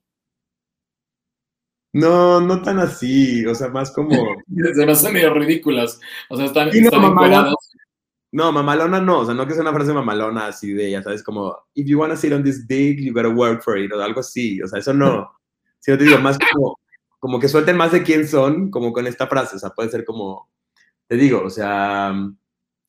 [1.93, 4.15] No, no tan así, o sea, más como...
[4.75, 7.55] Se me hacen medio ridículas, o sea, están, están encuerados.
[8.31, 11.21] No, mamalona no, o sea, no que sea una frase mamalona así de, ya sabes,
[11.21, 14.21] como, if you wanna sit on this dick, you gotta work for it, o algo
[14.21, 15.31] así, o sea, eso no.
[15.81, 16.77] Si no te digo, más como,
[17.19, 20.05] como que suelten más de quién son, como con esta frase, o sea, puede ser
[20.05, 20.49] como,
[21.07, 22.13] te digo, o sea,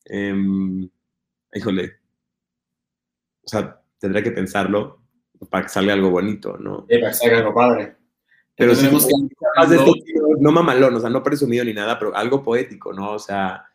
[0.05, 0.35] eh,
[1.53, 1.93] híjole,
[3.43, 5.01] o sea, tendré que pensarlo
[5.49, 6.85] para que salga algo bonito, ¿no?
[6.89, 7.95] Sí, para que salga algo padre.
[8.55, 8.93] Pero, sí, que...
[9.57, 9.91] más de este
[10.39, 13.13] no mamalón, o sea, no presumido ni nada, pero algo poético, ¿no?
[13.13, 13.65] O sea,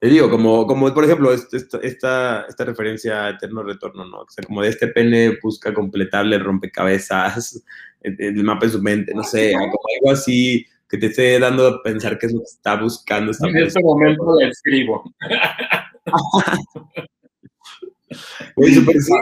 [0.00, 4.18] te digo, como, como por ejemplo, esta, esta, esta referencia a Eterno Retorno, ¿no?
[4.20, 7.64] O sea, como de este pene busca completarle rompecabezas,
[8.02, 11.82] el, mapa de su mente, no sé, como algo así que te esté dando a
[11.82, 13.32] pensar que es lo que está buscando.
[13.42, 15.04] en este momento lo escribo.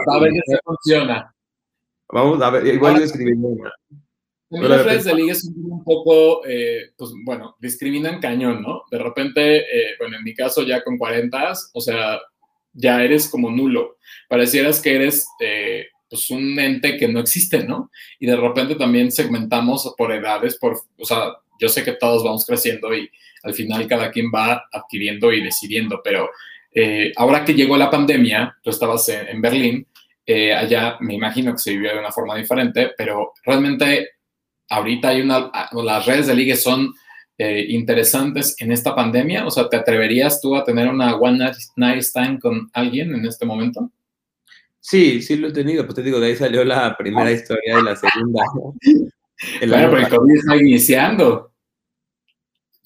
[0.07, 1.35] a ver si funciona.
[2.09, 3.71] Vamos a ver, igual yo una.
[4.49, 8.83] También las redes de liga son un poco, eh, pues bueno, discriminan cañón, ¿no?
[8.89, 12.19] De repente, eh, bueno, en mi caso ya con 40, o sea,
[12.73, 13.97] ya eres como nulo.
[14.29, 17.91] Parecieras que eres eh, pues un ente que no existe, ¿no?
[18.19, 22.45] Y de repente también segmentamos por edades, por, o sea, yo sé que todos vamos
[22.45, 23.09] creciendo y
[23.43, 26.29] al final cada quien va adquiriendo y decidiendo, pero
[27.15, 29.87] ahora que llegó la pandemia, tú estabas en, en Berlín,
[30.55, 34.16] allá me imagino que se vivió de una forma diferente, pero realmente
[34.69, 36.93] ahorita hay una, las redes de ligue son
[37.37, 39.45] eh, interesantes en esta pandemia?
[39.45, 43.45] O sea, ¿te atreverías tú a tener una one night stand con alguien en este
[43.45, 43.91] momento?
[44.79, 45.85] Sí, sí lo he tenido.
[45.85, 48.43] Pues te digo, de ahí salió la primera historia y la segunda.
[49.61, 51.51] El bueno, pero el COVID está iniciando.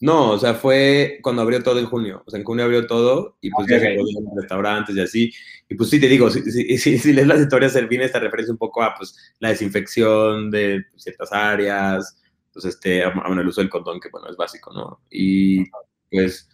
[0.02, 2.24] No, o sea, fue cuando abrió todo en junio.
[2.26, 5.34] O sea, en junio abrió todo y pues ya se podía en restaurantes y así.
[5.70, 8.52] Y pues sí, te digo, si, si, si, si lees las historias, viene esta referencia
[8.52, 12.20] un poco a pues la desinfección de ciertas áreas,
[12.52, 15.02] pues este, bueno, el uso del condón, que bueno, es básico, ¿no?
[15.12, 15.66] Y
[16.10, 16.50] pues,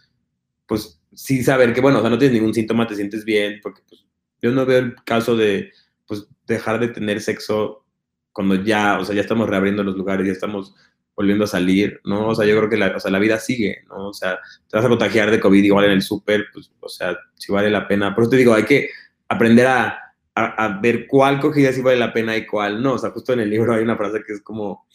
[0.66, 3.82] pues sí saber que, bueno, o sea, no tienes ningún síntoma, te sientes bien, porque
[3.88, 4.06] pues
[4.42, 5.72] yo no veo el caso de,
[6.06, 7.86] pues, dejar de tener sexo
[8.34, 10.76] cuando ya, o sea, ya estamos reabriendo los lugares, ya estamos
[11.18, 12.28] volviendo a salir, ¿no?
[12.28, 14.10] O sea, yo creo que la, o sea, la vida sigue, ¿no?
[14.10, 17.18] O sea, te vas a contagiar de COVID igual en el súper, pues, o sea,
[17.34, 18.14] si vale la pena.
[18.14, 18.92] Por eso te digo, hay que
[19.28, 20.04] aprender a,
[20.80, 22.94] ver cuál cogida sí vale la pena y cuál no.
[22.94, 24.86] O sea, justo en el libro hay una frase que es como, o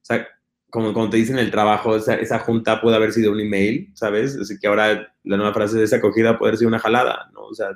[0.00, 0.26] sea,
[0.70, 4.34] como cuando te dicen el trabajo, esa, esa junta puede haber sido un email, ¿sabes?
[4.38, 7.42] Así que ahora la nueva frase de esa acogida puede haber sido una jalada, ¿no?
[7.42, 7.68] O sea,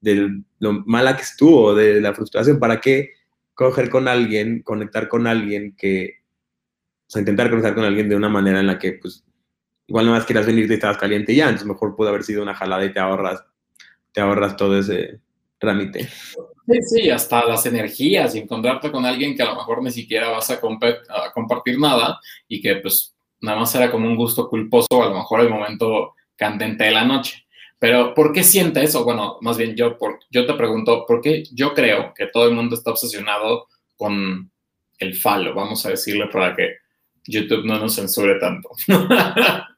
[0.00, 3.12] de lo mala que estuvo, de la frustración, ¿para qué
[3.54, 6.17] coger con alguien, conectar con alguien que
[7.08, 9.24] o sea, intentar conectar con alguien de una manera en la que, pues,
[9.86, 12.54] igual no más quieras venir y estabas caliente ya, entonces mejor pudo haber sido una
[12.54, 13.42] jalada y te ahorras,
[14.12, 15.20] te ahorras todo ese
[15.56, 16.04] trámite.
[16.04, 20.28] Sí, sí, hasta las energías y encontrarte con alguien que a lo mejor ni siquiera
[20.28, 25.02] vas a, a compartir nada y que pues nada más era como un gusto culposo,
[25.02, 27.46] a lo mejor el momento candente de la noche.
[27.78, 29.04] Pero, ¿por qué siente eso?
[29.04, 32.54] Bueno, más bien yo, por, yo te pregunto, ¿por qué yo creo que todo el
[32.54, 34.50] mundo está obsesionado con
[34.98, 35.54] el falo?
[35.54, 36.76] Vamos a decirle para que
[37.28, 38.70] YouTube no nos censure tanto.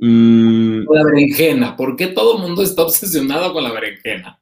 [0.00, 0.84] Mm.
[0.92, 1.76] La berenjena.
[1.76, 4.40] ¿Por qué todo el mundo está obsesionado con la berenjena?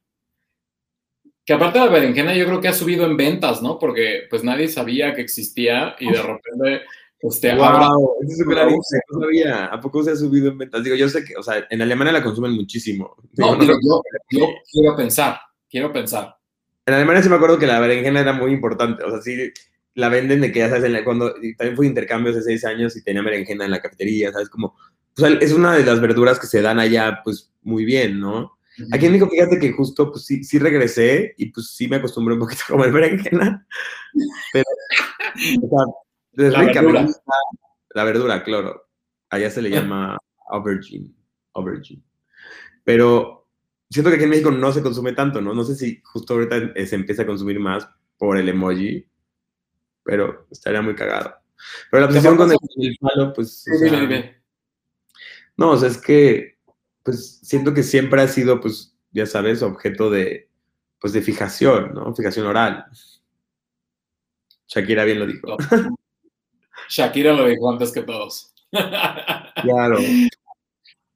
[1.44, 3.79] Que aparte la berenjena yo creo que ha subido en ventas, ¿no?
[3.79, 6.83] Porque pues nadie sabía que existía y de repente...
[7.18, 9.64] Este, wow, eso es no sabía.
[9.66, 10.85] ¿A poco se ha subido en ventas?
[10.85, 13.16] Digo, yo sé que, o sea, en Alemania la consumen muchísimo.
[13.38, 16.37] No, digo, yo, yo quiero pensar, quiero pensar.
[16.85, 19.03] En Alemania sí me acuerdo que la berenjena era muy importante.
[19.03, 19.51] O sea, sí,
[19.96, 23.22] la venden de que ya sabes, cuando también fui intercambio hace seis años y tenía
[23.22, 24.50] berenjena en la cafetería, ¿sabes?
[24.50, 24.76] Como,
[25.40, 28.59] es una de las verduras que se dan allá, pues, muy bien, ¿no?
[28.92, 32.35] Aquí en México, fíjate que justo, pues, sí, sí regresé y, pues, sí me acostumbré
[32.35, 33.66] un poquito a comer berenjena,
[34.52, 34.66] pero,
[35.62, 37.06] o sea, es la rica, verdura.
[37.94, 38.88] la verdura, claro.
[39.30, 40.18] Allá se le llama
[40.50, 41.11] aubergine,
[41.54, 42.02] aubergine.
[42.85, 43.48] Pero
[43.88, 45.54] siento que aquí en México no se consume tanto, ¿no?
[45.54, 49.06] No sé si justo ahorita se empieza a consumir más por el emoji,
[50.06, 51.34] pero estaría muy cagado.
[51.90, 53.64] Pero la obsesión con el, palo, pues...
[55.56, 56.58] No, o sea, es que,
[57.02, 60.48] pues, siento que siempre ha sido, pues, ya sabes, objeto de,
[61.00, 62.14] pues, de fijación, ¿no?
[62.14, 62.84] Fijación oral.
[64.68, 65.56] Shakira bien lo dijo.
[66.88, 68.54] Shakira lo dijo antes que todos.
[69.62, 69.98] Claro.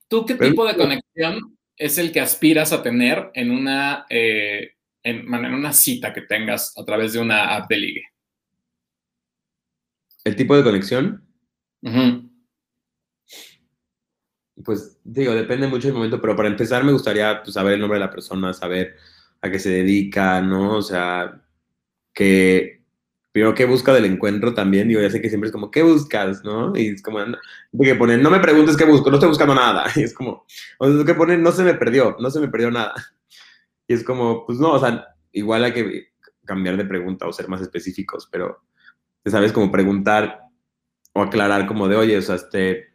[0.09, 5.29] ¿Tú qué tipo de conexión es el que aspiras a tener en una, eh, en,
[5.29, 8.10] una cita que tengas a través de una app de ligue?
[10.25, 11.25] ¿El tipo de conexión?
[14.65, 17.99] Pues digo, depende mucho del momento, pero para empezar me gustaría pues, saber el nombre
[17.99, 18.97] de la persona, saber
[19.41, 20.77] a qué se dedica, ¿no?
[20.77, 21.43] O sea,
[22.13, 22.81] que
[23.33, 26.45] primero qué busca del encuentro también, digo, ya sé que siempre es como, ¿qué buscas?
[26.45, 26.77] ¿No?
[26.77, 27.21] Y es como,
[27.83, 29.87] que ponen, no me preguntes qué busco, no estoy buscando nada.
[29.97, 30.45] Y es como,
[30.79, 32.95] o sea, que ponen, no se me perdió, no se me perdió nada.
[33.89, 36.13] Y es como, pues no, o sea, igual hay que
[36.45, 38.63] cambiar de pregunta o ser más específicos, pero,
[39.27, 39.53] ¿sabes?
[39.53, 40.41] Como preguntar
[41.13, 42.91] o aclarar como de, oye, o sea, este,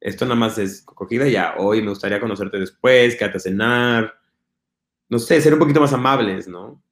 [0.00, 4.14] esto nada más es cogida ya, hoy me gustaría conocerte después, quédate a cenar,
[5.08, 6.82] no sé, ser un poquito más amables, ¿no?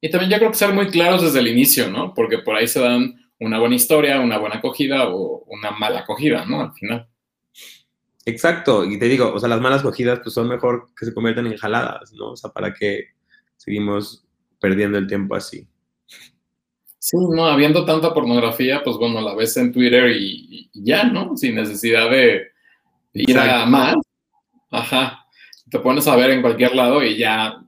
[0.00, 2.14] Y también yo creo que ser muy claros desde el inicio, ¿no?
[2.14, 6.44] Porque por ahí se dan una buena historia, una buena acogida o una mala acogida,
[6.46, 6.60] ¿no?
[6.60, 7.08] Al final.
[8.26, 11.46] Exacto, y te digo, o sea, las malas cogidas pues son mejor que se conviertan
[11.46, 12.32] en jaladas, ¿no?
[12.32, 13.08] O sea, ¿para qué
[13.56, 14.26] seguimos
[14.60, 15.66] perdiendo el tiempo así?
[17.00, 21.36] Sí, no, habiendo tanta pornografía, pues bueno, la ves en Twitter y, ya, ¿no?
[21.36, 22.52] Sin necesidad de
[23.14, 23.96] ir a más.
[24.70, 25.20] Ajá
[25.70, 27.62] te pones a ver en cualquier lado y ya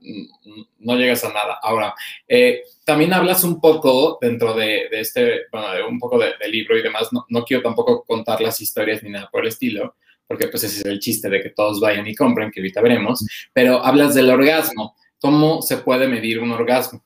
[0.79, 1.57] no llegas a nada.
[1.61, 1.95] Ahora,
[2.27, 6.83] eh, también hablas un poco dentro de, este, bueno, de un poco de, libro y
[6.83, 7.09] demás.
[7.29, 9.95] No, quiero tampoco contar las historias ni nada por el estilo,
[10.27, 13.25] porque pues ese es el chiste de que todos vayan y compren, que ahorita veremos.
[13.53, 14.95] Pero hablas del orgasmo.
[15.19, 17.01] ¿Cómo se puede medir un orgasmo?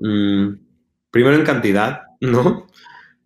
[0.00, 0.54] Mm,
[1.10, 2.66] primero en cantidad, ¿no?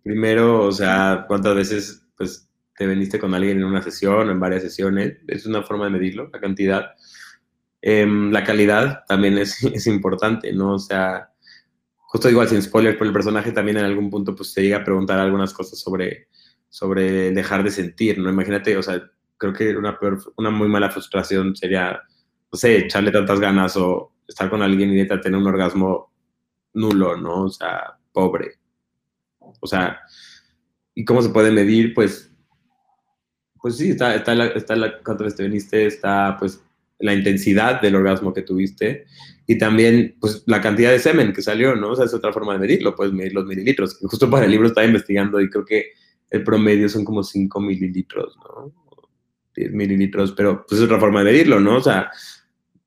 [0.03, 4.39] Primero, o sea, cuántas veces, pues, te veniste con alguien en una sesión o en
[4.39, 5.17] varias sesiones.
[5.27, 6.91] Es una forma de medirlo, la cantidad.
[7.81, 10.73] Em, la calidad también es, es, importante, ¿no?
[10.75, 11.29] O sea,
[11.97, 14.83] justo igual sin spoiler, por el personaje también en algún punto pues te llega a
[14.83, 16.29] preguntar algunas cosas sobre,
[16.69, 18.29] sobre dejar de sentir, ¿no?
[18.29, 19.01] Imagínate, o sea,
[19.37, 19.97] creo que una,
[20.37, 22.01] una muy mala frustración sería,
[22.51, 26.14] no sé, echarle tantas ganas o estar con alguien y neta tener un orgasmo
[26.75, 27.43] nulo, ¿no?
[27.43, 28.59] O sea, pobre.
[29.39, 29.99] O sea,
[30.93, 31.93] ¿y cómo se puede medir?
[31.93, 32.31] Pues
[33.65, 36.61] pues sí, está, está, la, está la, cuando te viniste, está pues
[36.99, 39.07] la intensidad del orgasmo que tuviste
[39.47, 41.89] y también pues la cantidad de semen que salió, ¿no?
[41.89, 43.97] O sea, es otra forma de medirlo, puedes medir los mililitros.
[44.03, 45.93] Justo para el libro estaba investigando y creo que
[46.29, 48.71] el promedio son como 5 mililitros, ¿no?
[49.55, 51.77] 10 mililitros, pero pues es otra forma de medirlo, ¿no?
[51.77, 52.11] O sea,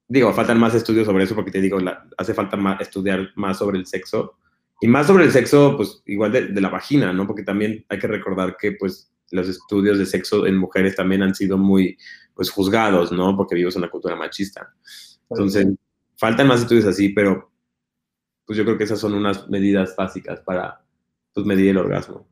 [0.08, 1.78] digo, faltan más estudios sobre eso porque te digo,
[2.16, 4.38] hace falta más, estudiar más sobre el sexo
[4.80, 7.26] y más sobre el sexo, pues igual de, de la vagina, ¿no?
[7.26, 11.34] Porque también hay que recordar que pues los estudios de sexo en mujeres también han
[11.34, 11.98] sido muy
[12.34, 13.36] pues juzgados, ¿no?
[13.36, 14.72] Porque vivimos en una cultura machista.
[15.28, 15.66] Entonces,
[16.16, 17.50] faltan más estudios así, pero
[18.46, 20.80] pues yo creo que esas son unas medidas básicas para
[21.34, 22.26] pues, medir el orgasmo.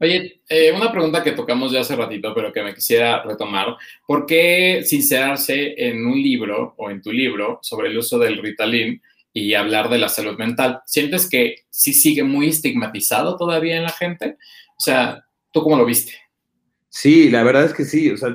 [0.00, 3.76] Oye, eh, una pregunta que tocamos ya hace ratito, pero que me quisiera retomar.
[4.06, 9.00] ¿Por qué sincerarse en un libro o en tu libro sobre el uso del Ritalin
[9.32, 10.80] y hablar de la salud mental?
[10.86, 14.36] ¿Sientes que sí sigue muy estigmatizado todavía en la gente?
[14.76, 16.12] O sea, ¿tú cómo lo viste?
[16.88, 18.34] Sí, la verdad es que sí, o sea,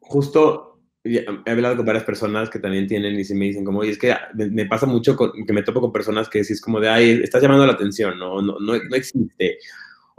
[0.00, 0.70] justo
[1.04, 3.98] he hablado con varias personas que también tienen y se me dicen como, oye, es
[3.98, 7.42] que me pasa mucho que me topo con personas que decís como de, ay, estás
[7.42, 9.58] llamando la atención, no, no, no, existe.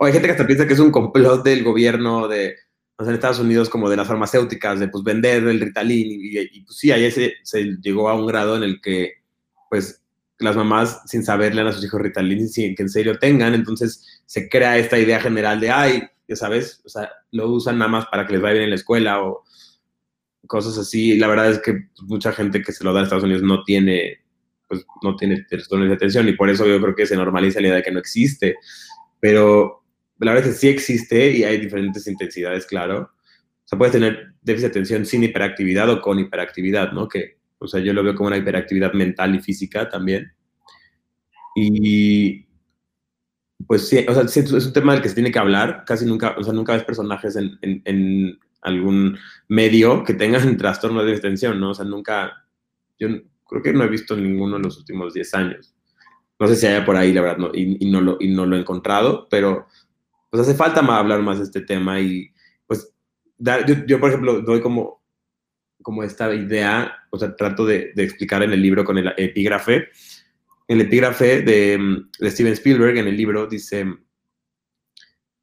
[0.02, 2.56] O hay gente que hasta piensa que es un complot del gobierno de,
[2.98, 6.62] o sea, en Estados Unidos como de las farmacéuticas, de pues vender el Ritalin y,
[6.62, 9.22] pues sí, ahí se, se, llegó a un grado en el que
[9.70, 10.02] pues
[10.40, 13.54] las mamás sin saber le dan a sus hijos Ritalin sin que en serio tengan,
[13.54, 16.82] entonces se crea esta idea general de, ay, ¿sabes?
[16.84, 19.44] O sea, lo usan nada más para que les vaya bien en la escuela o
[20.48, 21.16] cosas así.
[21.16, 24.20] La verdad es que mucha gente que se lo da en Estados Unidos no tiene,
[24.68, 27.68] pues, no tiene trastornos de atención y por eso yo creo que se normaliza la
[27.68, 28.56] idea de que no existe.
[29.20, 29.81] Pero
[30.26, 33.12] la verdad es que sí existe y hay diferentes intensidades, claro.
[33.12, 37.08] O sea, puedes tener déficit de atención sin hiperactividad o con hiperactividad, ¿no?
[37.08, 40.34] Que, o sea, yo lo veo como una hiperactividad mental y física también.
[41.56, 42.46] Y,
[43.68, 45.84] pues sí, o sea, es un tema del que se tiene que hablar.
[45.86, 49.18] Casi nunca, o sea, nunca ves personajes en, en, algún
[49.48, 51.72] medio que tengan trastorno de atención, ¿no?
[51.72, 52.46] O sea, nunca,
[53.00, 53.08] yo
[53.48, 55.76] creo que no he visto ninguno en los últimos 10 años.
[56.40, 58.56] No sé si haya por ahí, la verdad, no, y, no lo, y no lo
[58.56, 59.68] he encontrado, pero
[60.32, 62.32] pues hace falta más, hablar más de este tema y
[62.66, 62.92] pues
[63.38, 65.04] yo, yo, por ejemplo, doy como,
[65.84, 69.90] como esta idea, o sea, trato de, de explicar en el libro con el epígrafe,
[70.72, 73.86] el epígrafe de, de Steven Spielberg en el libro dice,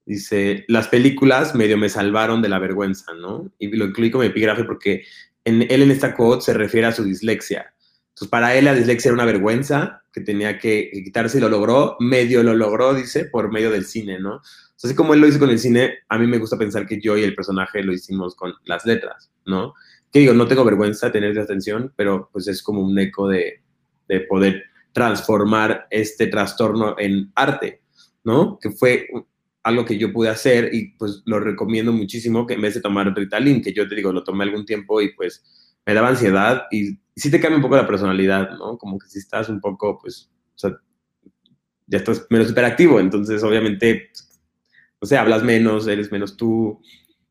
[0.07, 3.53] dice, las películas medio me salvaron de la vergüenza, ¿no?
[3.59, 5.05] Y lo incluí como epígrafe porque
[5.45, 7.75] en, él en esta quote se refiere a su dislexia.
[8.09, 11.99] Entonces, para él la dislexia era una vergüenza que tenía que quitarse y lo logró,
[12.01, 14.41] medio lo logró, dice, por medio del cine, ¿no?
[14.83, 17.17] Así como él lo hizo con el cine, a mí me gusta pensar que yo
[17.17, 19.75] y el personaje lo hicimos con las letras, ¿no?
[20.13, 23.29] Que digo, no tengo vergüenza de tener esa atención, pero pues es como un eco
[23.29, 23.63] de,
[24.09, 27.83] de poder transformar este trastorno en arte,
[28.25, 28.59] ¿no?
[28.61, 29.09] Que fue
[29.63, 33.15] algo que yo pude hacer y pues lo recomiendo muchísimo que en vez de tomar
[33.15, 35.45] Ritalin, que yo te digo, lo tomé algún tiempo y pues
[35.85, 38.79] me daba ansiedad y, sí te cambia un poco la personalidad, ¿no?
[38.79, 40.77] Como que si estás un poco, pues, o sea,
[41.87, 44.11] ya estás menos hiperactivo, entonces obviamente,
[45.01, 46.81] no sé, hablas menos, eres menos tú,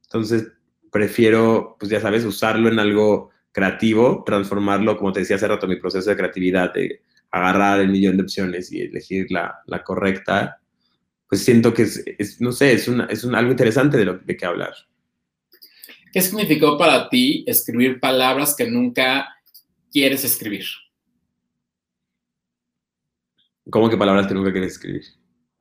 [0.03, 0.47] entonces
[0.91, 5.77] prefiero, pues ya sabes, usarlo en algo creativo, transformarlo, como te decía hace rato, mi
[5.77, 7.01] proceso de creatividad, de
[7.31, 10.61] agarrar el millón de opciones y elegir la, la correcta,
[11.27, 14.37] pues siento que es, no sé, es, una, es un, algo interesante de lo de
[14.37, 14.73] qué hablar.
[16.13, 19.27] ¿Qué significó para ti escribir palabras que nunca
[19.91, 20.65] quieres escribir?
[23.69, 25.03] ¿Cómo que palabras que nunca quieres escribir?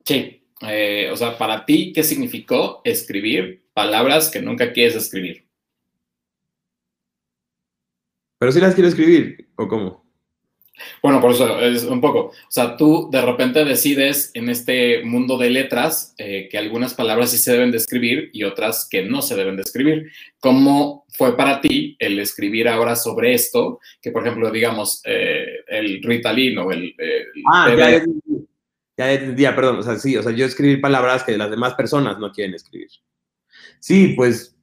[0.05, 5.45] Sí, eh, o sea, para ti, ¿qué significó escribir palabras que nunca quieres escribir?
[8.39, 10.07] Pero si las quiero escribir, ¿o cómo?
[11.01, 12.19] Bueno, por eso es un poco.
[12.19, 17.31] O sea, tú de repente decides en este mundo de letras eh, que algunas palabras
[17.31, 20.11] sí se deben de escribir y otras que no se deben de escribir.
[20.39, 23.79] ¿Cómo fue para ti el escribir ahora sobre esto?
[24.01, 26.95] Que, por ejemplo, digamos, eh, el Ritalin o el...
[27.51, 28.03] ah, ya, ya
[28.97, 29.79] entendía, perdón.
[29.79, 32.89] O sea, sí, o sea, yo escribir palabras que las demás personas no quieren escribir.
[33.79, 34.57] Sí, pues,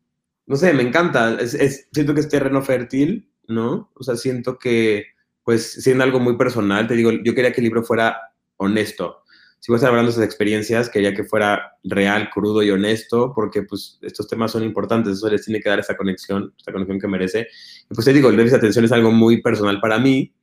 [0.46, 1.38] no sé, me encanta.
[1.40, 3.90] es, siento que es terreno fértil, ¿no?
[3.94, 5.14] O sea, siento que
[5.44, 8.16] pues siendo algo muy personal, te digo, yo quería que el libro fuera
[8.56, 9.22] honesto.
[9.60, 13.32] Si voy a estar hablando de esas experiencias, quería que fuera real, crudo y honesto,
[13.34, 16.98] porque pues estos temas son importantes, eso les tiene que dar esa conexión, esta conexión
[16.98, 17.48] que merece.
[17.90, 20.34] Y pues te digo, el de atención es algo muy personal para mí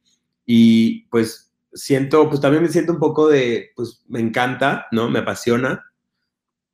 [0.46, 5.09] y pues siento, pues también me siento un poco de, pues me encanta, ¿no?
[5.09, 5.86] Me apasiona.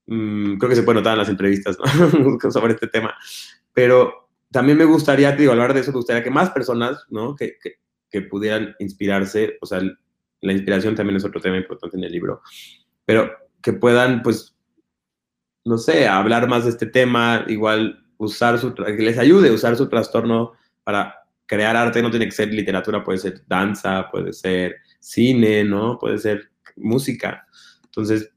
[0.06, 2.40] Mm, creo que se puede notar en las entrevistas, ¿no?
[2.52, 3.16] Sobre este tema.
[3.74, 7.36] Pero también me gustaría, te digo, hablar de eso, me gustaría que más personas, ¿no?
[7.36, 7.76] Que, que,
[8.10, 9.82] que pudieran inspirarse, o sea,
[10.42, 12.42] la inspiración también es otro tema importante en el libro,
[13.06, 13.32] pero
[13.62, 14.56] que puedan, pues,
[15.66, 19.76] no sé, hablar más de este tema, igual usar su, que les ayude a usar
[19.76, 24.78] su trastorno para crear arte, no tiene que ser literatura, puede ser danza, puede ser
[25.08, 25.98] cine, ¿no?
[25.98, 27.48] Puede ser música.
[27.86, 28.30] Entonces,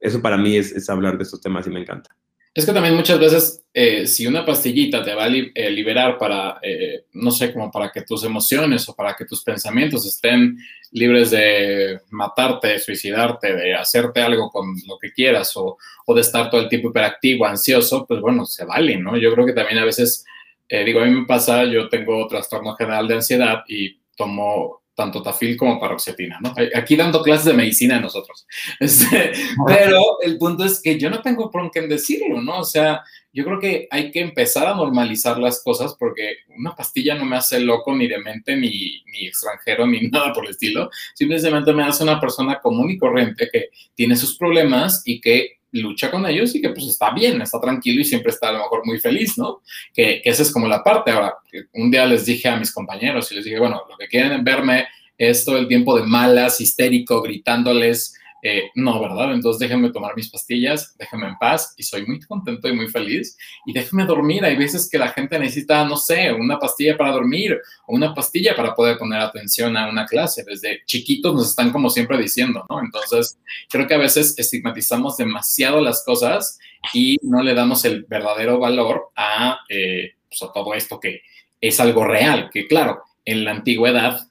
[0.00, 2.10] eso para mí es, es hablar de estos temas y me encanta.
[2.54, 6.58] Es que también muchas veces, eh, si una pastillita te va a eh, liberar para,
[6.60, 10.58] eh, no sé, como para que tus emociones o para que tus pensamientos estén
[10.90, 16.50] libres de matarte, suicidarte, de hacerte algo con lo que quieras o, o de estar
[16.50, 19.16] todo el tiempo hiperactivo, ansioso, pues bueno, se vale, ¿no?
[19.16, 20.26] Yo creo que también a veces,
[20.68, 25.56] digo, a mí me pasa, yo tengo trastorno general de ansiedad y tomo tanto tafil
[25.56, 26.54] como paroxetina, ¿no?
[26.74, 28.46] Aquí dando clases de medicina nosotros.
[28.80, 29.32] Este,
[29.66, 32.60] pero el punto es que yo no tengo por qué decirlo, ¿no?
[32.60, 37.14] O sea, yo creo que hay que empezar a normalizar las cosas porque una pastilla
[37.14, 40.90] no me hace loco ni demente ni, ni extranjero ni nada por el estilo.
[41.14, 46.10] Simplemente me hace una persona común y corriente que tiene sus problemas y que lucha
[46.10, 48.84] con ellos y que pues está bien, está tranquilo y siempre está a lo mejor
[48.84, 49.62] muy feliz, ¿no?
[49.92, 51.10] Que, que esa es como la parte.
[51.10, 51.34] Ahora,
[51.72, 54.86] un día les dije a mis compañeros y les dije, bueno, lo que quieren verme
[55.16, 58.14] es todo el tiempo de malas, histérico, gritándoles
[58.44, 59.32] eh, no, ¿verdad?
[59.32, 63.38] Entonces déjenme tomar mis pastillas, déjenme en paz y soy muy contento y muy feliz
[63.64, 64.44] y déjenme dormir.
[64.44, 68.56] Hay veces que la gente necesita, no sé, una pastilla para dormir o una pastilla
[68.56, 70.42] para poder poner atención a una clase.
[70.44, 72.80] Desde chiquitos nos están como siempre diciendo, ¿no?
[72.80, 73.38] Entonces
[73.70, 76.58] creo que a veces estigmatizamos demasiado las cosas
[76.92, 81.22] y no le damos el verdadero valor a, eh, pues a todo esto que
[81.60, 84.26] es algo real, que claro, en la antigüedad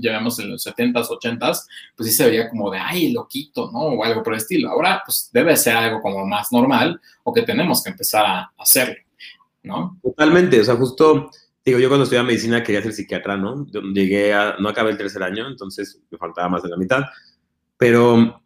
[0.00, 1.66] ya vemos en los 70s, 80s,
[1.96, 3.80] pues sí se veía como de, ay, loquito, ¿no?
[3.80, 4.70] O algo por el estilo.
[4.70, 8.96] Ahora, pues debe ser algo como más normal o que tenemos que empezar a hacerlo,
[9.62, 9.98] ¿no?
[10.02, 11.30] Totalmente, o sea, justo,
[11.64, 13.66] digo, yo cuando estudiaba medicina quería ser psiquiatra, ¿no?
[13.92, 17.04] Llegué a, no acabé el tercer año, entonces me faltaba más de la mitad,
[17.76, 18.42] pero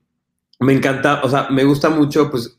[0.61, 2.57] me encanta, o sea, me gusta mucho, pues,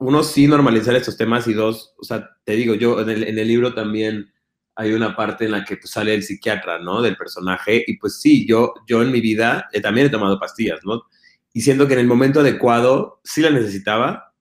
[0.00, 3.38] uno sí normalizar estos temas y dos, o sea, te digo, yo en el, en
[3.38, 4.33] el libro también
[4.76, 7.00] hay una parte en la que pues, sale el psiquiatra, ¿no?
[7.00, 7.84] Del personaje.
[7.86, 11.04] Y pues sí, yo, yo en mi vida eh, también he tomado pastillas, ¿no?
[11.52, 14.34] Y siento que en el momento adecuado sí la necesitaba,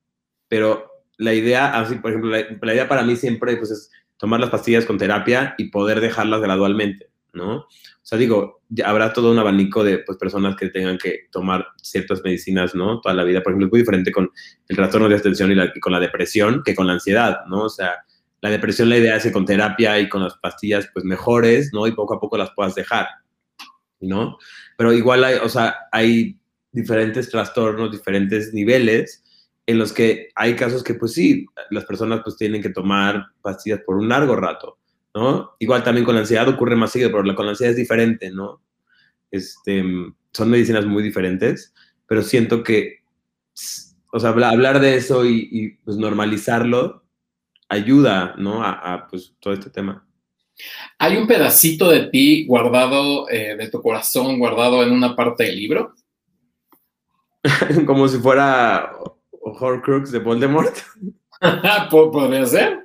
[0.47, 4.49] pero la idea, así, por ejemplo, la, idea para mí siempre pues, es tomar las
[4.49, 7.57] pastillas con terapia y poder dejarlas gradualmente, ¿no?
[7.57, 12.23] O sea, digo, habrá todo un abanico de pues, personas que tengan que tomar ciertas
[12.23, 12.99] medicinas, ¿no?
[12.99, 13.43] Toda la vida.
[13.43, 14.31] Por ejemplo, es muy diferente con
[14.67, 17.65] el trastorno de atención y, y, con la depresión que con la ansiedad, ¿no?
[17.65, 18.03] O sea,
[18.43, 21.87] la depresión la idea es que con terapia y con las pastillas, pues mejores, ¿no?
[21.87, 23.07] Y poco a poco las puedas dejar,
[24.01, 24.37] ¿no?
[24.77, 26.37] Pero igual hay, o sea, hay
[26.69, 29.23] diferentes trastornos, diferentes niveles
[29.65, 33.79] en los que hay casos que, pues sí, las personas pues tienen que tomar pastillas
[33.85, 34.77] por un largo rato,
[35.15, 35.55] ¿no?
[35.59, 38.61] Igual también con la ansiedad ocurre más seguido, pero con la ansiedad es diferente, ¿no?
[39.31, 39.85] Este,
[40.33, 41.73] son medicinas muy diferentes,
[42.07, 43.03] pero siento que,
[44.11, 47.02] o sea, hablar de eso y, pues normalizarlo
[47.73, 48.63] ayuda, ¿no?
[48.63, 50.05] A, pues todo este tema.
[50.99, 55.57] ¿Hay un pedacito de ti guardado, eh, de tu corazón, guardado en una parte del
[55.57, 55.93] libro?
[57.85, 58.93] Como si fuera
[59.41, 60.75] Horcrux de Voldemort.
[61.91, 62.83] Podría ser.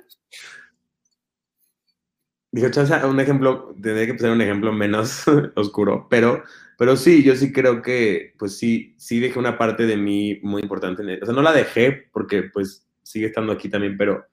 [2.51, 2.67] Digo,
[3.07, 5.23] un ejemplo, tendría que ser un ejemplo menos
[5.55, 6.43] oscuro, pero,
[6.79, 10.63] pero sí, yo sí creo que, pues sí, sí dejé una parte de mí muy
[10.63, 11.03] importante.
[11.03, 14.25] En O sea, no la dejé porque, pues, sigue estando aquí también, pero,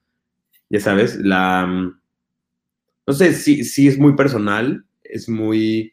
[0.69, 5.93] ya sabes, la, no sé, sí, sí es muy personal, es muy,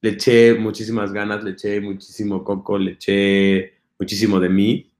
[0.00, 4.90] le eché muchísimas ganas, le eché muchísimo coco, le eché muchísimo de mí,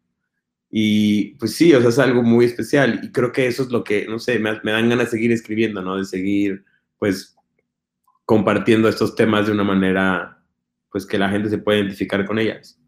[0.70, 3.82] y pues sí, o sea, es algo muy especial y creo que eso es lo
[3.82, 5.96] que, no sé, me, dan ganas de seguir escribiendo, ¿no?
[5.96, 6.64] De seguir,
[6.96, 7.36] pues,
[8.24, 10.38] compartiendo estos temas de una manera,
[10.92, 12.78] pues, que la gente se pueda identificar con ellas.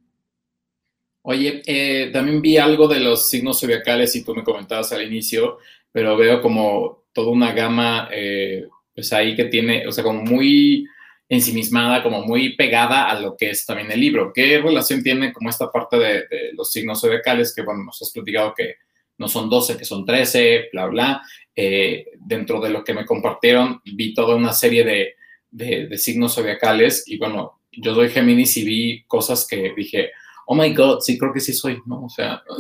[1.23, 5.59] Oye, eh, también vi algo de los signos zodiacales y tú me comentabas al inicio,
[5.93, 10.87] pero veo como toda una gama, eh, pues ahí que tiene, o sea, como muy
[11.29, 14.33] ensimismada, como muy pegada a lo que es también el libro.
[14.35, 16.25] ¿Qué relación tiene como esta parte de,
[16.55, 18.77] los signos zodiacales que, bueno, nos has platicado que
[19.19, 21.23] no son 12, que son 13, bla, bla?
[21.55, 25.15] Eh, dentro de lo que me compartieron, vi toda una serie de,
[25.51, 30.11] de, signos zodiacales y, bueno, yo soy Géminis y vi cosas que dije,
[30.47, 32.05] oh my God, sí, creo que sí soy, ¿no?
[32.05, 32.43] O sea,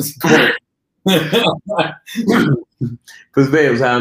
[3.34, 4.00] pues ve, o sea,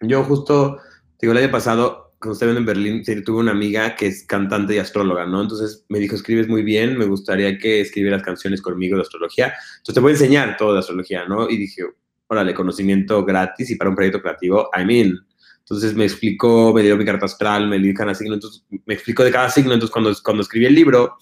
[0.00, 0.78] yo justo,
[1.20, 4.78] digo, el año pasado cuando estaba en Berlín, tuve una amiga que es cantante y
[4.78, 5.40] astróloga, ¿no?
[5.40, 9.54] Entonces me dijo, escribes muy bien, me gustaría que escribieras canciones conmigo de astrología.
[9.78, 11.48] Entonces te voy a enseñar todo de astrología, ¿no?
[11.48, 11.82] Y dije,
[12.26, 15.18] órale, conocimiento gratis y para un proyecto creativo, I'm in.
[15.60, 19.24] Entonces me explicó, me dio mi carta astral, me dio cada signo, entonces me explicó
[19.24, 19.72] de cada signo.
[19.72, 21.16] Entonces cuando, cuando escribí el libro,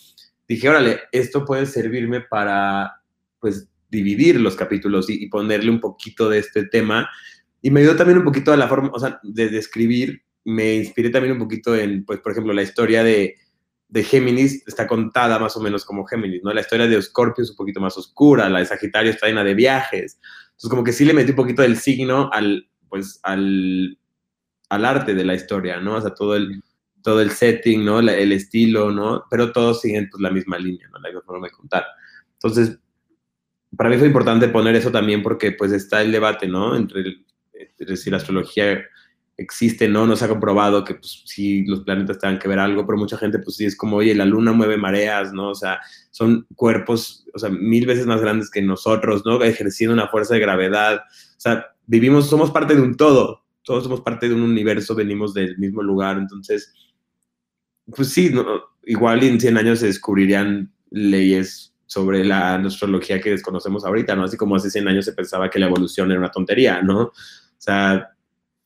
[0.49, 3.03] dije, órale, esto puede servirme para,
[3.39, 7.09] pues, dividir los capítulos y, y ponerle un poquito de este tema.
[7.63, 11.11] Y me dio también un poquito de la forma, o sea, de describir me inspiré
[11.11, 13.37] también un poquito en, pues, por ejemplo, la historia de,
[13.89, 16.55] de Géminis está contada más o menos como Géminis, ¿no?
[16.55, 19.53] La historia de Scorpio es un poquito más oscura, la de Sagitario está llena de
[19.53, 20.19] viajes.
[20.47, 23.99] Entonces, como que sí le metí un poquito del signo al, pues, al,
[24.71, 25.97] al arte de la historia, ¿no?
[25.97, 26.63] O sea, todo el,
[27.03, 28.01] todo el setting, ¿no?
[28.01, 29.25] el estilo, ¿no?
[29.31, 30.99] Pero todos siguen pues, la misma línea, ¿no?
[30.99, 31.85] La misma forma de contar.
[32.33, 32.79] Entonces,
[33.79, 36.75] para mí fue importante poner eso también porque, pues, está el debate, ¿no?
[36.75, 37.19] Entre,
[37.79, 38.83] es decir, la astrología
[39.37, 40.05] existe, ¿no?
[40.05, 43.17] No se ha comprobado que pues, sí los planetas tengan que ver algo, pero mucha
[43.17, 45.51] gente pues sí es como, oye, la luna mueve mareas, ¿no?
[45.51, 45.79] O sea,
[46.11, 49.41] son cuerpos, o sea, mil veces más grandes que nosotros, ¿no?
[49.45, 50.97] Ejerciendo una fuerza de gravedad.
[50.97, 55.35] O sea, vivimos, somos parte de un todo, todos somos parte de un universo, venimos
[55.35, 56.75] del mismo lugar, entonces,
[57.95, 58.35] pues sí,
[58.87, 64.25] igual en 100 años se descubrirían leyes sobre la astrología que desconocemos ahorita, ¿no?
[64.25, 67.01] Así como hace 100 años se pensaba que la evolución era una tontería, ¿no?
[67.01, 67.13] O
[67.57, 68.11] sea,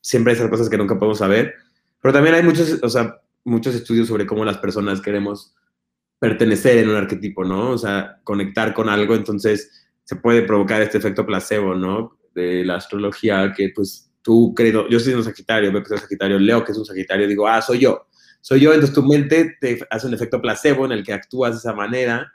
[0.01, 1.55] siempre hay esas cosas que nunca podemos saber,
[2.01, 5.55] pero también hay muchos, o sea, muchos estudios sobre cómo las personas queremos
[6.19, 7.71] pertenecer en un arquetipo, ¿no?
[7.71, 12.19] O sea, conectar con algo, entonces se puede provocar este efecto placebo, ¿no?
[12.35, 16.65] De la astrología, que pues tú creo, yo soy un Sagitario, soy un Sagitario, leo
[16.65, 18.05] que es un Sagitario, digo, ah, soy yo,
[18.41, 21.59] soy yo, entonces tu mente te hace un efecto placebo en el que actúas de
[21.59, 22.29] esa manera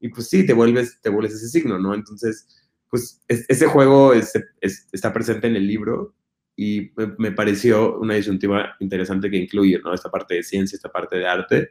[0.00, 1.94] y pues sí, te vuelves, te vuelves ese signo, ¿no?
[1.94, 2.46] Entonces,
[2.88, 6.14] pues ese juego está presente en el libro
[6.56, 9.92] y me, pareció una disyuntiva interesante que incluye, ¿no?
[9.92, 11.70] Esta parte de ciencia, esta parte de arte.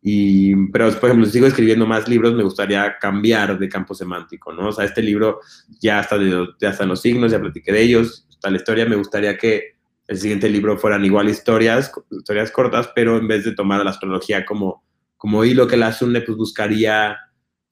[0.00, 4.52] Y, pero, por ejemplo, si sigo escribiendo más libros, me gustaría cambiar de campo semántico,
[4.52, 4.68] ¿no?
[4.68, 5.40] O sea, este libro
[5.80, 8.96] ya está, de, ya están los signos, ya platiqué de ellos, está la historia, me
[8.96, 9.74] gustaría que
[10.06, 14.44] el siguiente libro fueran igual historias, historias cortas, pero en vez de tomar la astrología
[14.44, 14.84] como,
[15.16, 17.16] como hilo que las une, pues buscaría